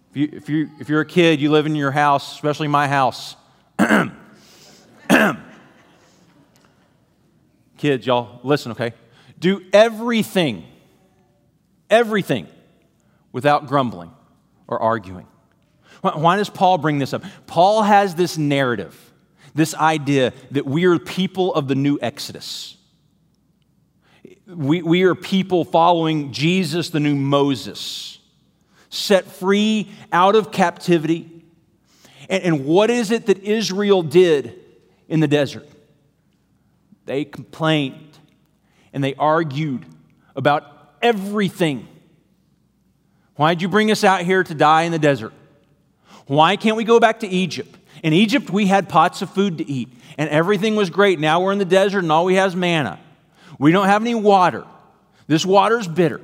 If, 0.09 0.17
you, 0.17 0.29
if, 0.33 0.49
you, 0.49 0.69
if 0.79 0.89
you're 0.89 1.01
a 1.01 1.05
kid, 1.05 1.39
you 1.39 1.51
live 1.51 1.65
in 1.65 1.75
your 1.75 1.91
house, 1.91 2.33
especially 2.33 2.67
my 2.67 2.87
house. 2.87 3.35
kids, 7.77 8.05
y'all, 8.05 8.39
listen, 8.43 8.71
okay? 8.73 8.93
Do 9.39 9.65
everything 9.73 10.65
everything 11.91 12.47
without 13.31 13.67
grumbling 13.67 14.11
or 14.67 14.81
arguing. 14.81 15.27
Why 16.01 16.37
does 16.37 16.49
Paul 16.49 16.79
bring 16.79 16.97
this 16.97 17.13
up? 17.13 17.23
Paul 17.45 17.83
has 17.83 18.15
this 18.15 18.37
narrative, 18.37 19.13
this 19.53 19.75
idea 19.75 20.33
that 20.51 20.65
we 20.65 20.85
are 20.85 20.97
people 20.97 21.53
of 21.53 21.67
the 21.67 21.75
new 21.75 21.99
Exodus. 22.01 22.77
We, 24.47 24.81
we 24.81 25.03
are 25.03 25.13
people 25.13 25.63
following 25.63 26.31
Jesus, 26.31 26.89
the 26.89 26.99
new 26.99 27.15
Moses, 27.15 28.19
set 28.89 29.25
free 29.25 29.91
out 30.11 30.35
of 30.35 30.51
captivity. 30.51 31.29
And, 32.27 32.43
and 32.43 32.65
what 32.65 32.89
is 32.89 33.11
it 33.11 33.27
that 33.27 33.43
Israel 33.43 34.01
did 34.01 34.59
in 35.07 35.19
the 35.19 35.27
desert? 35.27 35.69
They 37.05 37.25
complained 37.25 38.17
and 38.91 39.03
they 39.03 39.13
argued 39.15 39.85
about 40.35 40.70
everything. 41.01 41.87
Why'd 43.35 43.61
you 43.61 43.67
bring 43.67 43.91
us 43.91 44.03
out 44.03 44.21
here 44.21 44.43
to 44.43 44.53
die 44.53 44.83
in 44.83 44.91
the 44.91 44.99
desert? 44.99 45.33
Why 46.27 46.55
can't 46.55 46.77
we 46.77 46.83
go 46.83 46.99
back 46.99 47.21
to 47.21 47.27
Egypt? 47.27 47.77
In 48.03 48.13
Egypt, 48.13 48.49
we 48.49 48.67
had 48.67 48.89
pots 48.89 49.21
of 49.21 49.29
food 49.29 49.57
to 49.59 49.69
eat, 49.69 49.89
and 50.17 50.29
everything 50.29 50.75
was 50.75 50.89
great. 50.89 51.19
Now 51.19 51.41
we're 51.41 51.51
in 51.51 51.59
the 51.59 51.65
desert, 51.65 51.99
and 51.99 52.11
all 52.11 52.25
we 52.25 52.35
have 52.35 52.49
is 52.49 52.55
manna. 52.55 52.99
We 53.59 53.71
don't 53.71 53.87
have 53.87 54.01
any 54.01 54.15
water. 54.15 54.65
This 55.27 55.45
water's 55.45 55.87
bitter. 55.87 56.21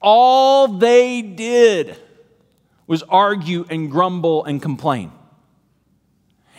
All 0.00 0.68
they 0.68 1.22
did 1.22 1.96
was 2.86 3.02
argue 3.02 3.66
and 3.68 3.90
grumble 3.90 4.44
and 4.44 4.60
complain. 4.60 5.12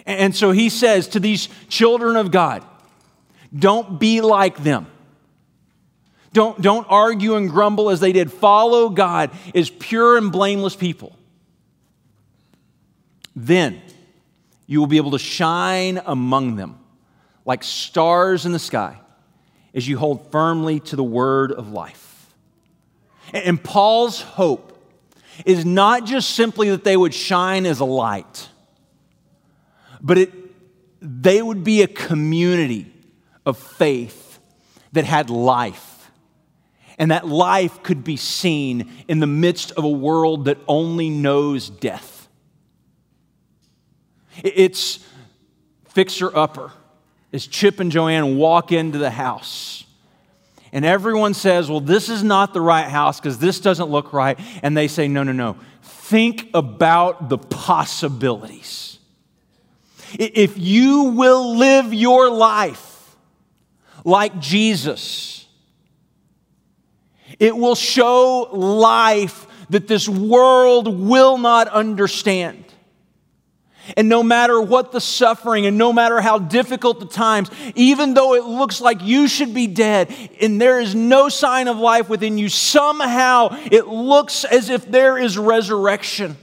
And 0.05 0.35
so 0.35 0.51
he 0.51 0.69
says 0.69 1.07
to 1.09 1.19
these 1.19 1.49
children 1.67 2.15
of 2.15 2.31
God, 2.31 2.63
don't 3.57 3.99
be 3.99 4.21
like 4.21 4.63
them. 4.63 4.87
Don't, 6.39 6.61
don't 6.61 6.87
argue 6.89 7.35
and 7.35 7.49
grumble 7.49 7.89
as 7.89 7.99
they 7.99 8.13
did. 8.13 8.31
Follow 8.31 8.87
God 8.87 9.31
as 9.53 9.69
pure 9.69 10.15
and 10.15 10.31
blameless 10.31 10.73
people. 10.73 11.13
Then 13.35 13.81
you 14.65 14.79
will 14.79 14.87
be 14.87 14.95
able 14.95 15.11
to 15.11 15.19
shine 15.19 16.01
among 16.05 16.55
them 16.55 16.79
like 17.43 17.61
stars 17.61 18.45
in 18.45 18.53
the 18.53 18.59
sky 18.59 19.01
as 19.73 19.85
you 19.85 19.97
hold 19.97 20.31
firmly 20.31 20.79
to 20.79 20.95
the 20.95 21.03
word 21.03 21.51
of 21.51 21.73
life. 21.73 22.33
And 23.33 23.61
Paul's 23.61 24.21
hope 24.21 24.81
is 25.45 25.65
not 25.65 26.05
just 26.05 26.29
simply 26.29 26.69
that 26.69 26.85
they 26.85 26.95
would 26.95 27.13
shine 27.13 27.65
as 27.65 27.81
a 27.81 27.85
light, 27.85 28.47
but 29.99 30.17
it, 30.17 30.33
they 31.01 31.41
would 31.41 31.65
be 31.65 31.81
a 31.81 31.87
community 31.87 32.89
of 33.45 33.57
faith 33.57 34.39
that 34.93 35.03
had 35.03 35.29
life 35.29 35.88
and 36.99 37.11
that 37.11 37.25
life 37.25 37.81
could 37.81 38.03
be 38.03 38.17
seen 38.17 38.91
in 39.07 39.19
the 39.19 39.27
midst 39.27 39.71
of 39.71 39.85
a 39.85 39.89
world 39.89 40.45
that 40.45 40.57
only 40.67 41.09
knows 41.09 41.69
death. 41.69 42.27
It's 44.43 44.99
fixer 45.87 46.35
upper 46.35 46.71
as 47.31 47.47
Chip 47.47 47.79
and 47.79 47.91
Joanna 47.91 48.27
walk 48.27 48.71
into 48.71 48.97
the 48.97 49.09
house. 49.09 49.85
And 50.71 50.85
everyone 50.85 51.33
says, 51.33 51.69
Well, 51.69 51.79
this 51.79 52.09
is 52.09 52.23
not 52.23 52.53
the 52.53 52.61
right 52.61 52.87
house 52.87 53.19
because 53.19 53.39
this 53.39 53.59
doesn't 53.59 53.89
look 53.89 54.13
right. 54.13 54.37
And 54.61 54.77
they 54.77 54.87
say, 54.87 55.07
No, 55.07 55.23
no, 55.23 55.31
no. 55.31 55.57
Think 55.81 56.49
about 56.53 57.29
the 57.29 57.37
possibilities. 57.37 58.99
If 60.13 60.57
you 60.57 61.03
will 61.15 61.57
live 61.57 61.93
your 61.93 62.29
life 62.29 63.15
like 64.03 64.39
Jesus, 64.39 65.38
it 67.39 67.55
will 67.55 67.75
show 67.75 68.49
life 68.51 69.47
that 69.69 69.87
this 69.87 70.07
world 70.07 70.87
will 70.99 71.37
not 71.37 71.67
understand. 71.67 72.65
And 73.97 74.07
no 74.07 74.21
matter 74.21 74.61
what 74.61 74.91
the 74.91 75.01
suffering 75.01 75.65
and 75.65 75.77
no 75.77 75.91
matter 75.91 76.21
how 76.21 76.37
difficult 76.37 76.99
the 76.99 77.07
times, 77.07 77.49
even 77.75 78.13
though 78.13 78.35
it 78.35 78.43
looks 78.43 78.81
like 78.81 79.01
you 79.01 79.27
should 79.27 79.53
be 79.53 79.67
dead 79.67 80.13
and 80.39 80.61
there 80.61 80.79
is 80.79 80.93
no 80.93 81.29
sign 81.29 81.67
of 81.67 81.77
life 81.77 82.09
within 82.09 82.37
you, 82.37 82.49
somehow 82.49 83.49
it 83.71 83.87
looks 83.87 84.45
as 84.45 84.69
if 84.69 84.85
there 84.85 85.17
is 85.17 85.37
resurrection. 85.37 86.37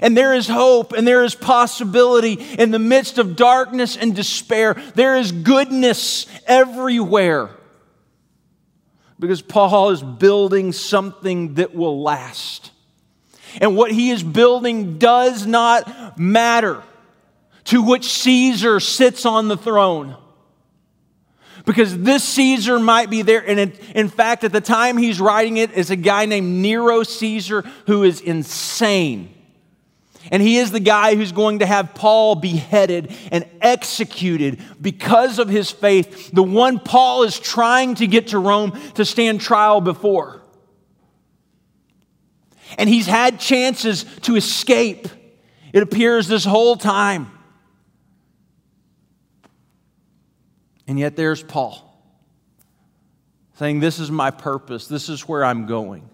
And 0.00 0.16
there 0.16 0.34
is 0.34 0.48
hope 0.48 0.92
and 0.92 1.06
there 1.06 1.24
is 1.24 1.34
possibility 1.34 2.34
in 2.34 2.70
the 2.70 2.78
midst 2.78 3.18
of 3.18 3.36
darkness 3.36 3.96
and 3.96 4.14
despair. 4.14 4.74
There 4.94 5.16
is 5.16 5.32
goodness 5.32 6.26
everywhere 6.46 7.50
because 9.24 9.40
Paul 9.40 9.88
is 9.88 10.02
building 10.02 10.72
something 10.72 11.54
that 11.54 11.74
will 11.74 12.02
last. 12.02 12.70
And 13.58 13.74
what 13.74 13.90
he 13.90 14.10
is 14.10 14.22
building 14.22 14.98
does 14.98 15.46
not 15.46 16.18
matter 16.18 16.82
to 17.64 17.82
which 17.82 18.04
Caesar 18.04 18.80
sits 18.80 19.24
on 19.24 19.48
the 19.48 19.56
throne. 19.56 20.16
Because 21.64 21.96
this 21.96 22.22
Caesar 22.24 22.78
might 22.78 23.08
be 23.08 23.22
there. 23.22 23.42
And 23.48 23.72
in 23.94 24.08
fact, 24.10 24.44
at 24.44 24.52
the 24.52 24.60
time 24.60 24.98
he's 24.98 25.18
writing 25.18 25.56
it, 25.56 25.72
is 25.72 25.90
a 25.90 25.96
guy 25.96 26.26
named 26.26 26.60
Nero 26.60 27.02
Caesar 27.02 27.62
who 27.86 28.02
is 28.02 28.20
insane. 28.20 29.33
And 30.30 30.42
he 30.42 30.56
is 30.56 30.70
the 30.70 30.80
guy 30.80 31.16
who's 31.16 31.32
going 31.32 31.58
to 31.58 31.66
have 31.66 31.94
Paul 31.94 32.34
beheaded 32.34 33.14
and 33.30 33.46
executed 33.60 34.60
because 34.80 35.38
of 35.38 35.48
his 35.48 35.70
faith, 35.70 36.30
the 36.32 36.42
one 36.42 36.78
Paul 36.78 37.24
is 37.24 37.38
trying 37.38 37.96
to 37.96 38.06
get 38.06 38.28
to 38.28 38.38
Rome 38.38 38.78
to 38.94 39.04
stand 39.04 39.40
trial 39.40 39.80
before. 39.80 40.42
And 42.78 42.88
he's 42.88 43.06
had 43.06 43.38
chances 43.38 44.04
to 44.22 44.36
escape, 44.36 45.08
it 45.72 45.82
appears, 45.82 46.26
this 46.26 46.44
whole 46.44 46.76
time. 46.76 47.30
And 50.86 50.98
yet 50.98 51.16
there's 51.16 51.42
Paul 51.42 51.80
saying, 53.54 53.80
This 53.80 53.98
is 53.98 54.10
my 54.10 54.30
purpose, 54.30 54.86
this 54.86 55.08
is 55.08 55.28
where 55.28 55.44
I'm 55.44 55.66
going, 55.66 56.08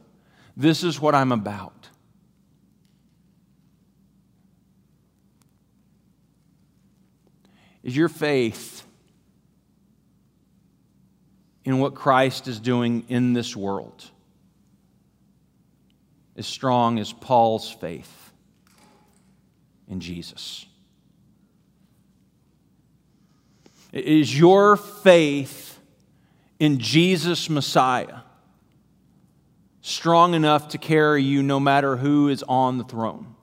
this 0.56 0.82
is 0.82 1.00
what 1.00 1.14
I'm 1.14 1.32
about. 1.32 1.79
Is 7.82 7.96
your 7.96 8.08
faith 8.08 8.84
in 11.64 11.78
what 11.78 11.94
Christ 11.94 12.48
is 12.48 12.60
doing 12.60 13.04
in 13.08 13.32
this 13.32 13.56
world 13.56 14.04
as 16.36 16.46
strong 16.46 16.98
as 16.98 17.12
Paul's 17.12 17.70
faith 17.70 18.32
in 19.88 20.00
Jesus? 20.00 20.66
Is 23.92 24.38
your 24.38 24.76
faith 24.76 25.78
in 26.58 26.78
Jesus 26.78 27.50
Messiah 27.50 28.18
strong 29.80 30.34
enough 30.34 30.68
to 30.68 30.78
carry 30.78 31.22
you 31.22 31.42
no 31.42 31.58
matter 31.58 31.96
who 31.96 32.28
is 32.28 32.44
on 32.44 32.78
the 32.78 32.84
throne? 32.84 33.34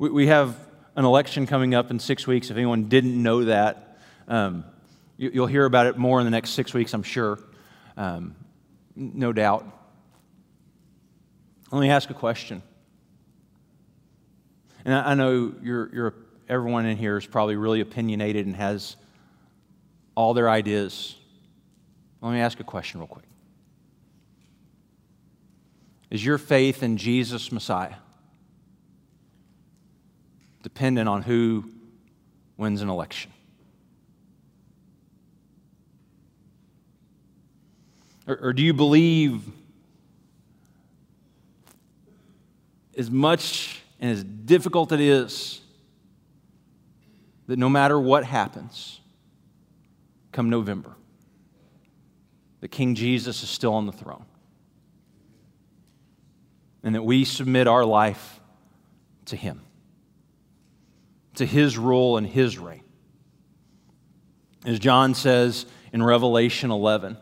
We, 0.00 0.08
we 0.08 0.26
have 0.28 0.56
an 0.96 1.04
election 1.04 1.46
coming 1.46 1.74
up 1.74 1.90
in 1.90 1.98
six 1.98 2.26
weeks. 2.26 2.50
If 2.50 2.56
anyone 2.56 2.84
didn't 2.84 3.22
know 3.22 3.44
that, 3.44 3.98
um, 4.26 4.64
you, 5.18 5.42
will 5.42 5.46
hear 5.46 5.66
about 5.66 5.86
it 5.86 5.98
more 5.98 6.18
in 6.20 6.24
the 6.24 6.30
next 6.30 6.50
six 6.50 6.72
weeks, 6.72 6.94
I'm 6.94 7.02
sure. 7.02 7.38
Um, 7.98 8.34
no 8.96 9.34
doubt. 9.34 9.66
Let 11.70 11.80
me 11.82 11.90
ask 11.90 12.08
a 12.08 12.14
question. 12.14 12.62
And 14.86 14.94
I 14.94 15.12
know 15.12 15.52
you're, 15.62 15.94
you're, 15.94 16.14
everyone 16.48 16.86
in 16.86 16.96
here 16.96 17.18
is 17.18 17.26
probably 17.26 17.56
really 17.56 17.82
opinionated 17.82 18.46
and 18.46 18.56
has 18.56 18.96
all 20.14 20.32
their 20.32 20.48
ideas. 20.48 21.14
Let 22.22 22.32
me 22.32 22.40
ask 22.40 22.58
a 22.58 22.64
question 22.64 23.00
real 23.00 23.06
quick. 23.06 23.26
Is 26.08 26.24
your 26.24 26.38
faith 26.38 26.82
in 26.82 26.96
Jesus 26.96 27.52
Messiah 27.52 27.96
dependent 30.62 31.08
on 31.08 31.22
who 31.22 31.70
wins 32.56 32.82
an 32.82 32.88
election? 32.88 33.32
Or, 38.26 38.36
or 38.36 38.52
do 38.52 38.62
you 38.62 38.72
believe 38.72 39.42
as 42.96 43.10
much 43.10 43.80
and 43.98 44.12
as 44.12 44.22
difficult 44.22 44.92
it 44.92 45.00
is 45.00 45.60
that 47.46 47.58
no 47.58 47.68
matter 47.68 47.98
what 47.98 48.24
happens, 48.24 49.00
come 50.32 50.48
November, 50.48 50.94
that 52.60 52.68
King 52.68 52.94
Jesus 52.94 53.42
is 53.42 53.48
still 53.48 53.74
on 53.74 53.86
the 53.86 53.92
throne? 53.92 54.26
And 56.82 56.94
that 56.94 57.02
we 57.02 57.24
submit 57.24 57.66
our 57.66 57.84
life 57.84 58.40
to 59.26 59.36
Him, 59.36 59.60
to 61.36 61.46
His 61.46 61.78
rule 61.78 62.16
and 62.16 62.26
His 62.26 62.58
reign. 62.58 62.82
As 64.64 64.78
John 64.78 65.14
says 65.14 65.66
in 65.92 66.02
Revelation 66.02 66.70
11, 66.70 67.16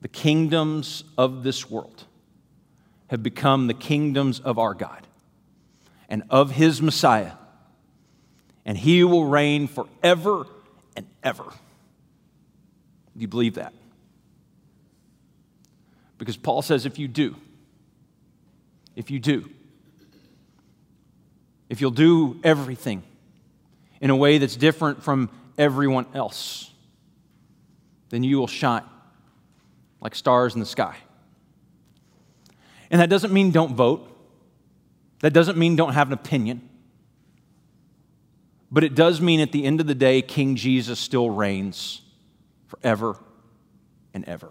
the 0.00 0.08
kingdoms 0.08 1.04
of 1.18 1.42
this 1.42 1.68
world 1.68 2.04
have 3.08 3.22
become 3.22 3.66
the 3.66 3.74
kingdoms 3.74 4.40
of 4.40 4.58
our 4.58 4.72
God 4.72 5.06
and 6.08 6.22
of 6.30 6.52
his 6.52 6.80
Messiah, 6.80 7.32
and 8.64 8.78
he 8.78 9.04
will 9.04 9.24
reign 9.24 9.66
forever 9.66 10.46
and 10.96 11.06
ever. 11.22 11.44
Do 11.44 13.20
you 13.20 13.28
believe 13.28 13.54
that? 13.54 13.72
Because 16.18 16.36
Paul 16.36 16.62
says 16.62 16.86
if 16.86 16.98
you 16.98 17.08
do, 17.08 17.36
if 18.94 19.10
you 19.10 19.18
do, 19.18 19.50
if 21.70 21.80
you'll 21.80 21.90
do 21.92 22.38
everything 22.44 23.02
in 24.00 24.10
a 24.10 24.16
way 24.16 24.36
that's 24.36 24.56
different 24.56 25.02
from 25.02 25.30
everyone 25.56 26.04
else, 26.12 26.70
then 28.10 28.22
you 28.22 28.38
will 28.38 28.48
shine 28.48 28.82
like 30.00 30.14
stars 30.14 30.54
in 30.54 30.60
the 30.60 30.66
sky. 30.66 30.96
And 32.90 33.00
that 33.00 33.08
doesn't 33.08 33.32
mean 33.32 33.52
don't 33.52 33.76
vote. 33.76 34.06
That 35.20 35.32
doesn't 35.32 35.56
mean 35.56 35.76
don't 35.76 35.92
have 35.92 36.08
an 36.08 36.12
opinion. 36.12 36.68
But 38.72 38.82
it 38.82 38.94
does 38.94 39.20
mean 39.20 39.40
at 39.40 39.52
the 39.52 39.64
end 39.64 39.80
of 39.80 39.86
the 39.86 39.94
day, 39.94 40.22
King 40.22 40.56
Jesus 40.56 40.98
still 40.98 41.30
reigns 41.30 42.02
forever 42.66 43.16
and 44.12 44.24
ever, 44.24 44.50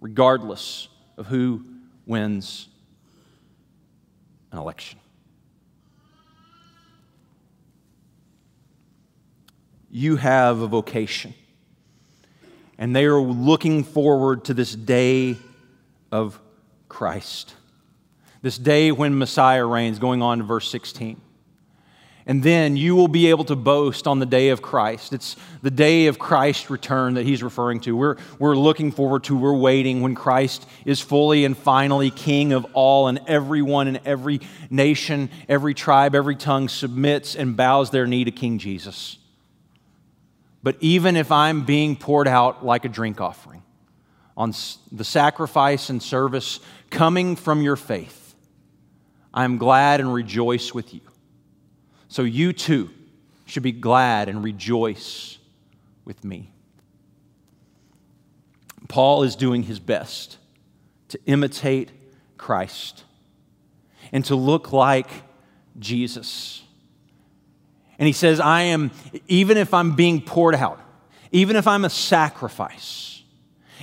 regardless 0.00 0.88
of 1.16 1.26
who 1.26 1.64
wins 2.06 2.68
an 4.52 4.58
election. 4.58 5.00
You 9.96 10.16
have 10.16 10.60
a 10.60 10.66
vocation 10.66 11.34
and 12.78 12.96
they 12.96 13.04
are 13.04 13.20
looking 13.20 13.84
forward 13.84 14.46
to 14.46 14.54
this 14.54 14.74
day 14.74 15.36
of 16.10 16.40
Christ. 16.88 17.54
This 18.42 18.58
day 18.58 18.90
when 18.90 19.16
Messiah 19.16 19.64
reigns, 19.64 20.00
going 20.00 20.20
on 20.20 20.38
to 20.38 20.44
verse 20.44 20.68
16. 20.68 21.20
And 22.26 22.42
then 22.42 22.76
you 22.76 22.96
will 22.96 23.06
be 23.06 23.28
able 23.28 23.44
to 23.44 23.54
boast 23.54 24.08
on 24.08 24.18
the 24.18 24.26
day 24.26 24.48
of 24.48 24.62
Christ. 24.62 25.12
It's 25.12 25.36
the 25.62 25.70
day 25.70 26.08
of 26.08 26.18
Christ's 26.18 26.70
return 26.70 27.14
that 27.14 27.24
he's 27.24 27.44
referring 27.44 27.78
to. 27.82 27.94
We're, 27.94 28.16
we're 28.40 28.56
looking 28.56 28.90
forward 28.90 29.22
to, 29.24 29.36
we're 29.36 29.54
waiting 29.54 30.00
when 30.00 30.16
Christ 30.16 30.66
is 30.84 31.00
fully 31.00 31.44
and 31.44 31.56
finally 31.56 32.10
King 32.10 32.52
of 32.52 32.66
all, 32.72 33.06
and 33.06 33.20
everyone 33.28 33.86
in 33.86 34.00
every 34.04 34.40
nation, 34.70 35.30
every 35.48 35.72
tribe, 35.72 36.16
every 36.16 36.34
tongue 36.34 36.68
submits 36.68 37.36
and 37.36 37.56
bows 37.56 37.90
their 37.90 38.08
knee 38.08 38.24
to 38.24 38.32
King 38.32 38.58
Jesus. 38.58 39.18
But 40.64 40.78
even 40.80 41.14
if 41.14 41.30
I'm 41.30 41.66
being 41.66 41.94
poured 41.94 42.26
out 42.26 42.64
like 42.64 42.86
a 42.86 42.88
drink 42.88 43.20
offering 43.20 43.62
on 44.34 44.54
the 44.90 45.04
sacrifice 45.04 45.90
and 45.90 46.02
service 46.02 46.58
coming 46.88 47.36
from 47.36 47.60
your 47.60 47.76
faith, 47.76 48.34
I'm 49.34 49.58
glad 49.58 50.00
and 50.00 50.12
rejoice 50.12 50.72
with 50.72 50.94
you. 50.94 51.02
So 52.08 52.22
you 52.22 52.54
too 52.54 52.88
should 53.44 53.62
be 53.62 53.72
glad 53.72 54.30
and 54.30 54.42
rejoice 54.42 55.36
with 56.06 56.24
me. 56.24 56.50
Paul 58.88 59.22
is 59.22 59.36
doing 59.36 59.64
his 59.64 59.78
best 59.78 60.38
to 61.08 61.20
imitate 61.26 61.90
Christ 62.38 63.04
and 64.12 64.24
to 64.24 64.34
look 64.34 64.72
like 64.72 65.10
Jesus. 65.78 66.63
And 67.98 68.06
he 68.06 68.12
says, 68.12 68.40
I 68.40 68.62
am, 68.62 68.90
even 69.28 69.56
if 69.56 69.72
I'm 69.72 69.94
being 69.94 70.20
poured 70.20 70.54
out, 70.54 70.80
even 71.32 71.56
if 71.56 71.66
I'm 71.66 71.84
a 71.84 71.90
sacrifice, 71.90 73.22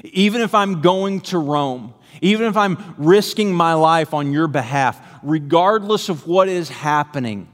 even 0.04 0.42
if 0.42 0.54
I'm 0.56 0.82
going 0.82 1.22
to 1.22 1.38
Rome, 1.38 1.94
even 2.22 2.48
if 2.48 2.58
I'm 2.58 2.96
risking 2.98 3.54
my 3.54 3.74
life 3.74 4.14
on 4.14 4.32
your 4.32 4.48
behalf, 4.48 5.02
regardless 5.24 6.10
of 6.10 6.28
what 6.28 6.50
is 6.50 6.70
happening, 6.70 7.48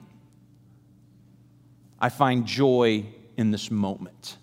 I 2.00 2.10
find 2.10 2.46
joy 2.46 3.06
in 3.38 3.52
this 3.52 3.72
moment. 3.72 4.38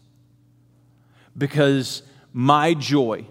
Because 1.37 2.03
my 2.33 2.75
joy 2.75 3.27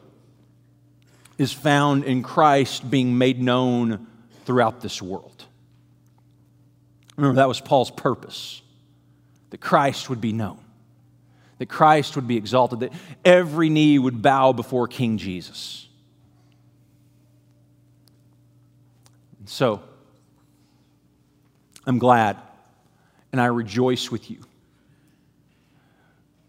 is 1.38 1.54
found 1.54 2.04
in 2.04 2.22
Christ 2.24 2.90
being 2.90 3.18
made 3.18 3.42
known 3.42 4.08
throughout 4.46 4.82
this 4.82 5.02
world. 5.02 5.46
Remember, 7.16 7.36
that 7.38 7.48
was 7.48 7.62
Paul's 7.62 7.92
purpose 7.92 8.62
that 9.54 9.62
Christ 9.62 10.10
would 10.10 10.20
be 10.20 10.34
known, 10.34 10.58
that 11.60 11.68
Christ 11.68 12.16
would 12.16 12.28
be 12.28 12.38
exalted, 12.38 12.80
that 12.80 12.92
every 13.24 13.70
knee 13.70 14.00
would 14.00 14.20
bow 14.20 14.52
before 14.52 14.88
King 14.88 15.20
Jesus. 15.20 15.88
And 19.38 19.48
so, 19.48 19.84
I'm 21.86 22.00
glad 22.00 22.38
and 23.32 23.40
I 23.40 23.46
rejoice 23.46 24.10
with 24.10 24.32
you. 24.32 24.40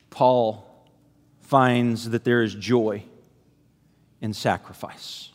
Paul 0.09 0.67
finds 1.43 2.09
that 2.09 2.25
there 2.25 2.43
is 2.43 2.55
joy 2.55 3.03
in 4.23 4.33
sacrifice. 4.33 5.29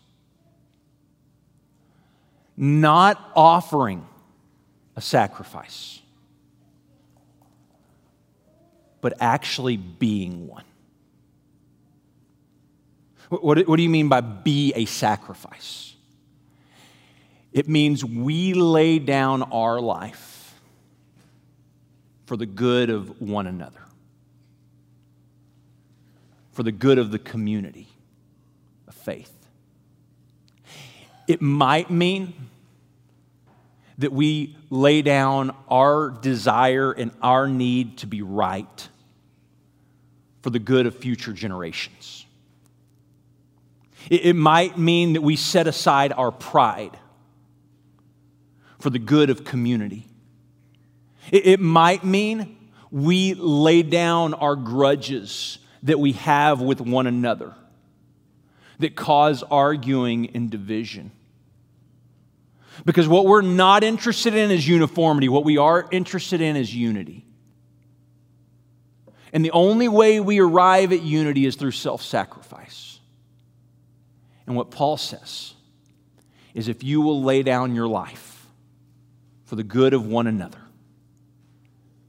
Not 2.58 3.32
offering 3.36 4.08
a 4.96 5.02
sacrifice 5.02 5.99
but 9.02 9.14
actually 9.20 9.78
being 9.78 10.48
one. 10.48 10.64
What, 13.30 13.68
what 13.68 13.76
do 13.78 13.84
you 13.84 13.90
mean 13.90 14.10
by 14.10 14.22
be 14.22 14.74
a 14.76 14.86
sacrifice? 14.86 15.94
It 17.52 17.68
means 17.68 18.04
we 18.04 18.54
lay 18.54 19.00
down 19.00 19.44
our 19.44 19.80
life 19.80 20.54
for 22.26 22.38
the 22.38 22.46
good 22.46 22.90
of 22.90 23.22
one 23.22 23.48
another, 23.48 23.82
for 26.52 26.64
the 26.64 26.72
good 26.72 26.98
of 27.00 27.12
the 27.12 27.20
community 27.20 27.88
of 28.88 28.94
faith. 28.94 29.34
It 31.28 31.42
might 31.42 31.90
mean 31.90 32.34
that 34.00 34.12
we 34.12 34.56
lay 34.70 35.02
down 35.02 35.56
our 35.70 36.10
desire 36.10 36.92
and 36.92 37.12
our 37.22 37.48
need 37.48 38.00
to 38.00 38.08
be 38.08 38.22
right 38.22 38.90
for 40.42 40.50
the 40.50 40.60
good 40.60 40.86
of 40.86 40.96
future 40.96 41.34
generations. 41.34 42.26
It, 44.10 44.36
might 44.36 44.78
mean 44.78 45.14
that 45.14 45.22
we 45.22 45.36
set 45.36 45.68
aside 45.68 46.14
our 46.14 46.32
pride 46.32 46.98
for 48.80 48.90
the 48.90 49.00
good 49.00 49.30
of 49.30 49.44
community. 49.44 50.08
it 51.32 51.60
might 51.60 52.04
mean 52.04 52.58
we 52.92 53.34
lay 53.36 53.84
down 53.84 54.34
our 54.34 54.56
grudges 54.56 55.60
that 55.84 56.00
we 56.00 56.14
have 56.14 56.62
with 56.62 56.82
one 56.82 57.06
another 57.06 57.54
that 58.80 58.96
cause 58.96 59.44
arguing 59.44 60.32
and 60.34 60.50
division. 60.50 61.12
Because 62.86 63.08
what 63.08 63.26
we're 63.26 63.42
not 63.42 63.84
interested 63.84 64.36
in 64.36 64.52
is 64.52 64.68
uniformity. 64.68 65.30
What 65.30 65.44
we 65.44 65.58
are 65.58 65.88
interested 65.92 66.42
in 66.42 66.56
is 66.56 66.74
unity. 66.74 67.26
And 69.32 69.46
the 69.46 69.52
only 69.52 69.88
way 69.88 70.20
we 70.20 70.40
arrive 70.40 70.92
at 70.92 71.02
unity 71.02 71.46
is 71.46 71.56
through 71.56 71.72
self 71.72 72.02
sacrifice. 72.02 73.00
And 74.48 74.56
what 74.56 74.72
Paul 74.72 74.98
says 74.98 75.54
is 76.54 76.68
if 76.68 76.84
you 76.84 77.02
will 77.02 77.22
lay 77.22 77.44
down 77.44 77.76
your 77.76 77.88
life 77.88 78.48
for 79.46 79.56
the 79.56 79.64
good 79.64 79.94
of 79.94 80.06
one 80.06 80.26
another, 80.26 80.62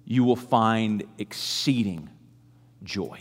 you 0.06 0.24
will 0.24 0.36
find 0.36 1.04
exceeding 1.18 2.08
joy. 2.82 3.20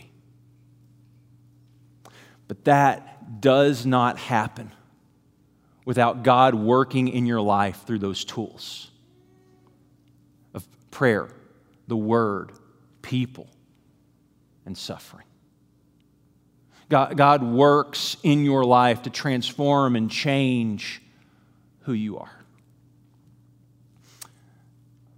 But 2.48 2.64
that 2.64 3.40
does 3.40 3.86
not 3.86 4.18
happen 4.18 4.72
without 5.84 6.22
God 6.22 6.54
working 6.54 7.08
in 7.08 7.26
your 7.26 7.40
life 7.40 7.84
through 7.86 7.98
those 7.98 8.24
tools 8.24 8.90
of 10.54 10.66
prayer, 10.90 11.28
the 11.88 11.96
word, 11.96 12.52
people, 13.02 13.48
and 14.66 14.76
suffering. 14.76 15.26
God, 16.88 17.16
God 17.16 17.42
works 17.42 18.16
in 18.22 18.44
your 18.44 18.64
life 18.64 19.02
to 19.02 19.10
transform 19.10 19.96
and 19.96 20.10
change 20.10 21.00
who 21.82 21.92
you 21.92 22.18
are. 22.18 22.44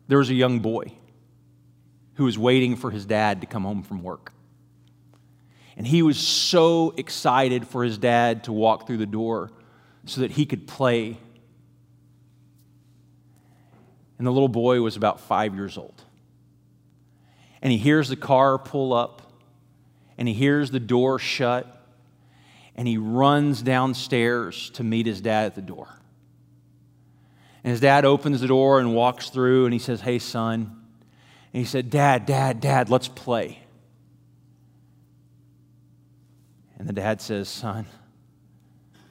There 0.08 0.18
was 0.18 0.28
a 0.28 0.34
young 0.34 0.60
boy 0.60 0.92
who 2.14 2.24
was 2.24 2.38
waiting 2.38 2.76
for 2.76 2.90
his 2.90 3.06
dad 3.06 3.40
to 3.40 3.46
come 3.46 3.62
home 3.62 3.82
from 3.82 4.02
work. 4.02 4.32
And 5.76 5.86
he 5.86 6.02
was 6.02 6.18
so 6.18 6.92
excited 6.98 7.66
for 7.66 7.82
his 7.82 7.96
dad 7.96 8.44
to 8.44 8.52
walk 8.52 8.86
through 8.86 8.98
the 8.98 9.06
door 9.06 9.50
so 10.04 10.20
that 10.20 10.32
he 10.32 10.46
could 10.46 10.66
play. 10.66 11.16
And 14.18 14.26
the 14.26 14.30
little 14.30 14.48
boy 14.48 14.80
was 14.80 14.96
about 14.96 15.20
five 15.20 15.54
years 15.54 15.76
old. 15.76 16.02
And 17.60 17.70
he 17.70 17.78
hears 17.78 18.08
the 18.08 18.16
car 18.16 18.58
pull 18.58 18.92
up, 18.92 19.22
and 20.18 20.26
he 20.26 20.34
hears 20.34 20.70
the 20.70 20.80
door 20.80 21.18
shut, 21.18 21.86
and 22.74 22.88
he 22.88 22.98
runs 22.98 23.62
downstairs 23.62 24.70
to 24.70 24.82
meet 24.82 25.06
his 25.06 25.20
dad 25.20 25.46
at 25.46 25.54
the 25.54 25.62
door. 25.62 25.88
And 27.64 27.70
his 27.70 27.80
dad 27.80 28.04
opens 28.04 28.40
the 28.40 28.48
door 28.48 28.80
and 28.80 28.94
walks 28.94 29.30
through, 29.30 29.66
and 29.66 29.72
he 29.72 29.78
says, 29.78 30.00
Hey, 30.00 30.18
son. 30.18 30.82
And 31.52 31.60
he 31.60 31.64
said, 31.64 31.90
Dad, 31.90 32.26
Dad, 32.26 32.60
Dad, 32.60 32.88
let's 32.88 33.08
play. 33.08 33.60
And 36.78 36.88
the 36.88 36.92
dad 36.92 37.20
says, 37.20 37.48
Son, 37.48 37.86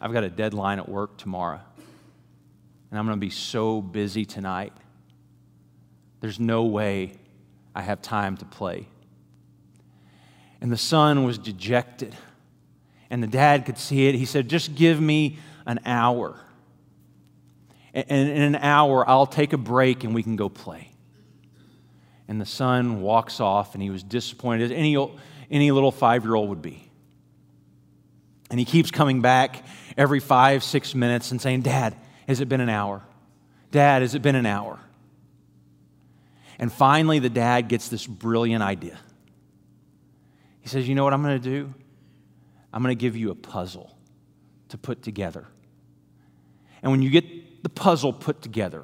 I've 0.01 0.11
got 0.11 0.23
a 0.23 0.29
deadline 0.29 0.79
at 0.79 0.89
work 0.89 1.17
tomorrow, 1.17 1.59
and 2.89 2.99
I'm 2.99 3.05
going 3.05 3.17
to 3.17 3.21
be 3.21 3.29
so 3.29 3.81
busy 3.81 4.25
tonight. 4.25 4.73
There's 6.21 6.39
no 6.39 6.63
way 6.63 7.13
I 7.75 7.83
have 7.83 8.01
time 8.01 8.35
to 8.37 8.45
play. 8.45 8.87
And 10.59 10.71
the 10.71 10.77
son 10.77 11.23
was 11.23 11.37
dejected, 11.37 12.15
and 13.11 13.21
the 13.21 13.27
dad 13.27 13.67
could 13.67 13.77
see 13.77 14.07
it. 14.07 14.15
He 14.15 14.25
said, 14.25 14.49
Just 14.49 14.73
give 14.73 14.99
me 14.99 15.37
an 15.67 15.79
hour. 15.85 16.35
And 17.93 18.09
in 18.09 18.41
an 18.41 18.55
hour, 18.55 19.07
I'll 19.07 19.27
take 19.27 19.53
a 19.53 19.57
break 19.57 20.03
and 20.03 20.15
we 20.15 20.23
can 20.23 20.35
go 20.35 20.49
play. 20.49 20.91
And 22.27 22.39
the 22.39 22.45
son 22.45 23.01
walks 23.01 23.39
off, 23.39 23.73
and 23.73 23.83
he 23.83 23.89
was 23.89 24.01
disappointed, 24.01 24.71
as 24.71 24.71
any, 24.71 24.95
any 25.51 25.71
little 25.71 25.91
five 25.91 26.23
year 26.23 26.33
old 26.33 26.49
would 26.49 26.61
be. 26.61 26.90
And 28.51 28.59
he 28.59 28.65
keeps 28.65 28.91
coming 28.91 29.21
back 29.21 29.63
every 29.97 30.19
five, 30.19 30.61
six 30.61 30.93
minutes 30.93 31.31
and 31.31 31.41
saying, 31.41 31.61
Dad, 31.61 31.95
has 32.27 32.41
it 32.41 32.49
been 32.49 32.59
an 32.59 32.67
hour? 32.67 33.01
Dad, 33.71 34.01
has 34.01 34.13
it 34.13 34.21
been 34.21 34.35
an 34.35 34.45
hour? 34.45 34.77
And 36.59 36.71
finally, 36.71 37.19
the 37.19 37.29
dad 37.29 37.69
gets 37.69 37.87
this 37.87 38.05
brilliant 38.05 38.61
idea. 38.61 38.99
He 40.59 40.67
says, 40.67 40.87
You 40.87 40.95
know 40.95 41.05
what 41.05 41.13
I'm 41.13 41.23
going 41.23 41.41
to 41.41 41.49
do? 41.49 41.73
I'm 42.73 42.83
going 42.83 42.95
to 42.95 42.99
give 42.99 43.15
you 43.15 43.31
a 43.31 43.35
puzzle 43.35 43.97
to 44.67 44.77
put 44.77 45.01
together. 45.01 45.47
And 46.83 46.91
when 46.91 47.01
you 47.01 47.09
get 47.09 47.63
the 47.63 47.69
puzzle 47.69 48.11
put 48.11 48.41
together, 48.41 48.83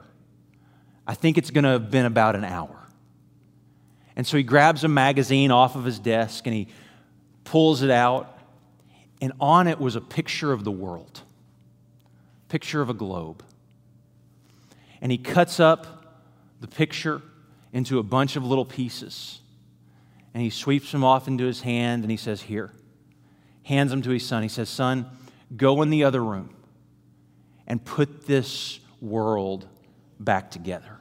I 1.06 1.14
think 1.14 1.38
it's 1.38 1.52
going 1.52 1.66
to 1.66 1.72
have 1.72 1.92
been 1.92 2.06
about 2.06 2.38
an 2.38 2.46
hour. 2.46 2.88
And 4.16 4.26
so 4.26 4.38
he 4.38 4.44
grabs 4.44 4.86
a 4.86 4.88
magazine 4.88 5.52
off 5.52 5.76
of 5.76 5.84
his 5.84 6.00
desk 6.00 6.46
and 6.46 6.56
he 6.56 6.70
pulls 7.44 7.82
it 7.82 7.92
out 7.92 8.37
and 9.22 9.34
on 9.40 9.68
it 9.68 9.80
was 9.80 9.96
a 9.96 10.02
picture 10.02 10.52
of 10.52 10.64
the 10.64 10.72
world, 10.72 11.22
picture 12.50 12.82
of 12.82 12.90
a 12.90 12.94
globe. 12.94 13.44
And 15.02 15.12
he 15.12 15.18
cuts 15.18 15.60
up 15.60 15.98
the 16.60 16.68
picture 16.68 17.22
into 17.74 18.00
a 18.00 18.04
bunch 18.04 18.36
of 18.36 18.44
little 18.44 18.66
pieces. 18.66 19.40
And 20.34 20.44
he 20.44 20.50
sweeps 20.50 20.92
them 20.92 21.04
off 21.04 21.28
into 21.28 21.46
his 21.46 21.62
hand 21.62 22.04
and 22.04 22.12
he 22.12 22.18
says, 22.18 22.42
Here. 22.42 22.72
Hands 23.64 23.90
them 23.90 24.02
to 24.04 24.12
his 24.12 24.26
son. 24.26 24.44
He 24.44 24.50
says, 24.50 24.70
Son, 24.70 25.06
go 25.56 25.82
in 25.82 25.90
the 25.90 26.04
other 26.04 26.24
room 26.24 26.56
and 27.66 27.84
put 27.84 28.28
this 28.28 28.80
world 29.02 29.68
back 30.20 30.52
together. 30.52 31.00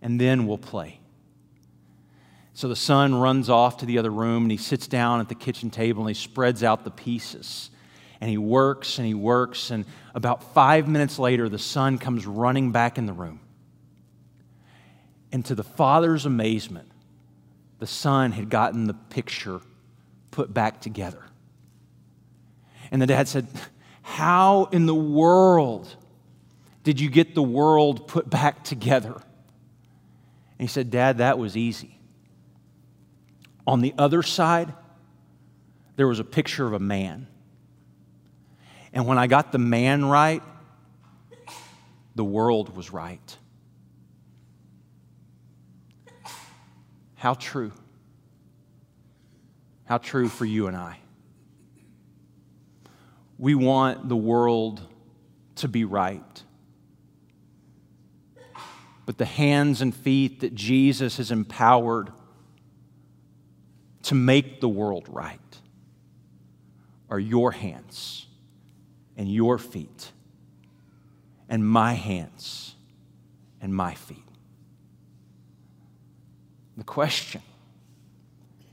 And 0.00 0.20
then 0.20 0.46
we'll 0.46 0.58
play. 0.58 0.99
So 2.60 2.68
the 2.68 2.76
son 2.76 3.14
runs 3.14 3.48
off 3.48 3.78
to 3.78 3.86
the 3.86 3.96
other 3.96 4.10
room 4.10 4.42
and 4.42 4.50
he 4.50 4.58
sits 4.58 4.86
down 4.86 5.20
at 5.20 5.30
the 5.30 5.34
kitchen 5.34 5.70
table 5.70 6.02
and 6.02 6.10
he 6.10 6.22
spreads 6.22 6.62
out 6.62 6.84
the 6.84 6.90
pieces. 6.90 7.70
And 8.20 8.28
he 8.28 8.36
works 8.36 8.98
and 8.98 9.06
he 9.06 9.14
works. 9.14 9.70
And 9.70 9.86
about 10.14 10.52
five 10.52 10.86
minutes 10.86 11.18
later, 11.18 11.48
the 11.48 11.58
son 11.58 11.96
comes 11.96 12.26
running 12.26 12.70
back 12.70 12.98
in 12.98 13.06
the 13.06 13.14
room. 13.14 13.40
And 15.32 15.42
to 15.46 15.54
the 15.54 15.64
father's 15.64 16.26
amazement, 16.26 16.92
the 17.78 17.86
son 17.86 18.30
had 18.32 18.50
gotten 18.50 18.86
the 18.86 18.92
picture 18.92 19.62
put 20.30 20.52
back 20.52 20.82
together. 20.82 21.22
And 22.90 23.00
the 23.00 23.06
dad 23.06 23.26
said, 23.26 23.46
How 24.02 24.64
in 24.66 24.84
the 24.84 24.94
world 24.94 25.96
did 26.84 27.00
you 27.00 27.08
get 27.08 27.34
the 27.34 27.42
world 27.42 28.06
put 28.06 28.28
back 28.28 28.64
together? 28.64 29.14
And 29.14 29.22
he 30.58 30.66
said, 30.66 30.90
Dad, 30.90 31.16
that 31.16 31.38
was 31.38 31.56
easy. 31.56 31.96
On 33.66 33.80
the 33.80 33.94
other 33.98 34.22
side, 34.22 34.72
there 35.96 36.08
was 36.08 36.18
a 36.18 36.24
picture 36.24 36.66
of 36.66 36.72
a 36.72 36.78
man. 36.78 37.26
And 38.92 39.06
when 39.06 39.18
I 39.18 39.26
got 39.26 39.52
the 39.52 39.58
man 39.58 40.04
right, 40.04 40.42
the 42.14 42.24
world 42.24 42.74
was 42.76 42.92
right. 42.92 43.36
How 47.14 47.34
true. 47.34 47.72
How 49.84 49.98
true 49.98 50.28
for 50.28 50.44
you 50.44 50.66
and 50.66 50.76
I. 50.76 50.98
We 53.38 53.54
want 53.54 54.08
the 54.08 54.16
world 54.16 54.80
to 55.56 55.68
be 55.68 55.84
right. 55.84 56.42
But 59.06 59.18
the 59.18 59.24
hands 59.24 59.82
and 59.82 59.94
feet 59.94 60.40
that 60.40 60.54
Jesus 60.54 61.16
has 61.18 61.30
empowered 61.30 62.10
to 64.10 64.16
make 64.16 64.60
the 64.60 64.68
world 64.68 65.04
right 65.08 65.38
are 67.10 67.20
your 67.20 67.52
hands 67.52 68.26
and 69.16 69.32
your 69.32 69.56
feet 69.56 70.10
and 71.48 71.64
my 71.64 71.92
hands 71.92 72.74
and 73.60 73.72
my 73.72 73.94
feet. 73.94 74.18
The 76.76 76.82
question 76.82 77.40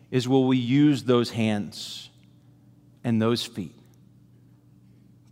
is 0.09 0.27
will 0.27 0.47
we 0.47 0.57
use 0.57 1.03
those 1.03 1.29
hands 1.29 2.09
and 3.03 3.21
those 3.21 3.45
feet 3.45 3.75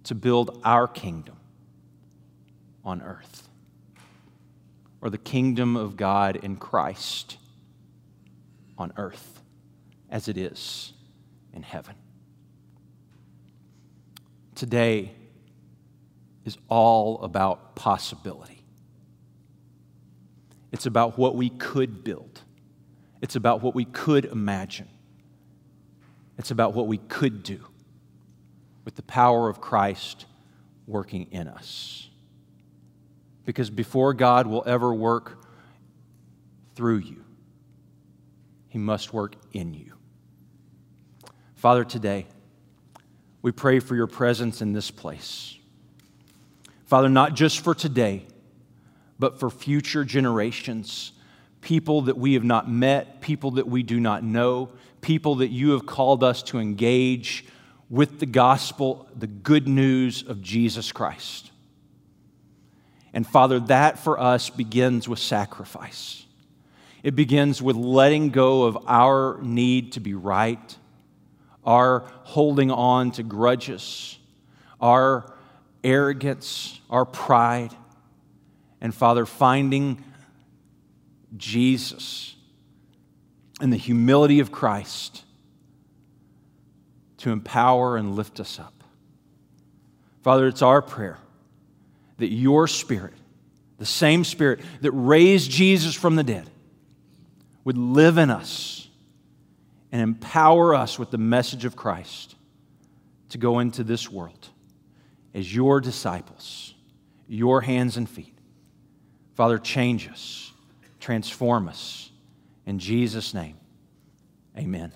to 0.03 0.13
build 0.13 0.61
our 0.63 0.87
kingdom 0.87 1.37
on 2.83 3.01
earth 3.01 3.49
or 5.01 5.09
the 5.09 5.17
kingdom 5.17 5.75
of 5.75 5.97
God 5.97 6.35
in 6.35 6.57
Christ 6.57 7.37
on 8.77 8.93
earth? 8.97 9.34
As 10.15 10.29
it 10.29 10.37
is 10.37 10.93
in 11.51 11.61
heaven. 11.61 11.93
Today 14.55 15.11
is 16.45 16.57
all 16.69 17.21
about 17.21 17.75
possibility. 17.75 18.63
It's 20.71 20.85
about 20.85 21.17
what 21.17 21.35
we 21.35 21.49
could 21.49 22.05
build. 22.05 22.39
It's 23.21 23.35
about 23.35 23.61
what 23.61 23.75
we 23.75 23.83
could 23.83 24.23
imagine. 24.23 24.87
It's 26.37 26.49
about 26.49 26.73
what 26.73 26.87
we 26.87 26.97
could 26.97 27.43
do 27.43 27.59
with 28.85 28.95
the 28.95 29.03
power 29.03 29.49
of 29.49 29.59
Christ 29.59 30.27
working 30.87 31.27
in 31.31 31.49
us. 31.49 32.09
Because 33.43 33.69
before 33.69 34.13
God 34.13 34.47
will 34.47 34.63
ever 34.65 34.93
work 34.93 35.45
through 36.73 36.99
you, 36.99 37.25
He 38.69 38.77
must 38.77 39.11
work 39.11 39.35
in 39.51 39.73
you. 39.73 39.91
Father, 41.55 41.83
today, 41.83 42.27
we 43.41 43.51
pray 43.51 43.79
for 43.79 43.95
your 43.95 44.07
presence 44.07 44.61
in 44.61 44.73
this 44.73 44.91
place. 44.91 45.57
Father, 46.85 47.09
not 47.09 47.33
just 47.33 47.63
for 47.63 47.73
today, 47.73 48.25
but 49.17 49.39
for 49.39 49.49
future 49.49 50.03
generations, 50.03 51.11
people 51.61 52.03
that 52.03 52.17
we 52.17 52.33
have 52.33 52.43
not 52.43 52.69
met, 52.69 53.21
people 53.21 53.51
that 53.51 53.67
we 53.67 53.81
do 53.83 53.99
not 53.99 54.23
know, 54.23 54.69
people 55.01 55.35
that 55.35 55.49
you 55.49 55.71
have 55.71 55.85
called 55.85 56.23
us 56.23 56.43
to 56.43 56.59
engage 56.59 57.45
with 57.89 58.19
the 58.19 58.25
gospel, 58.25 59.07
the 59.15 59.27
good 59.27 59.67
news 59.67 60.23
of 60.23 60.41
Jesus 60.41 60.91
Christ. 60.91 61.51
And 63.13 63.25
Father, 63.25 63.59
that 63.61 63.97
for 63.97 64.19
us 64.19 64.49
begins 64.49 65.07
with 65.07 65.19
sacrifice. 65.19 66.25
It 67.01 67.15
begins 67.15 67.61
with 67.61 67.75
letting 67.75 68.29
go 68.29 68.63
of 68.63 68.77
our 68.87 69.39
need 69.41 69.93
to 69.93 69.99
be 69.99 70.13
right, 70.13 70.77
our 71.65 72.05
holding 72.23 72.71
on 72.71 73.11
to 73.11 73.23
grudges, 73.23 74.17
our 74.79 75.33
arrogance, 75.83 76.79
our 76.89 77.05
pride, 77.05 77.75
and 78.81 78.93
Father, 78.93 79.25
finding 79.25 80.03
Jesus 81.37 82.35
and 83.59 83.71
the 83.71 83.77
humility 83.77 84.39
of 84.39 84.51
Christ 84.51 85.23
to 87.17 87.31
empower 87.31 87.97
and 87.97 88.15
lift 88.15 88.39
us 88.39 88.59
up. 88.59 88.83
Father, 90.21 90.47
it's 90.47 90.61
our 90.61 90.81
prayer 90.81 91.17
that 92.17 92.31
your 92.31 92.67
Spirit, 92.67 93.13
the 93.77 93.85
same 93.85 94.23
Spirit 94.23 94.59
that 94.81 94.91
raised 94.91 95.49
Jesus 95.49 95.95
from 95.95 96.15
the 96.15 96.23
dead, 96.23 96.49
would 97.63 97.77
live 97.77 98.17
in 98.17 98.29
us 98.29 98.84
and 99.91 100.01
empower 100.01 100.73
us 100.75 100.99
with 100.99 101.11
the 101.11 101.17
message 101.17 101.65
of 101.65 101.75
Christ 101.75 102.35
to 103.29 103.37
go 103.37 103.59
into 103.59 103.83
this 103.83 104.09
world 104.09 104.49
as 105.33 105.53
your 105.53 105.81
disciples, 105.81 106.73
your 107.27 107.61
hands 107.61 107.97
and 107.97 108.09
feet. 108.09 108.37
Father, 109.35 109.57
change 109.57 110.07
us, 110.09 110.53
transform 110.99 111.67
us. 111.67 112.11
In 112.65 112.79
Jesus' 112.79 113.33
name, 113.33 113.57
amen. 114.57 114.91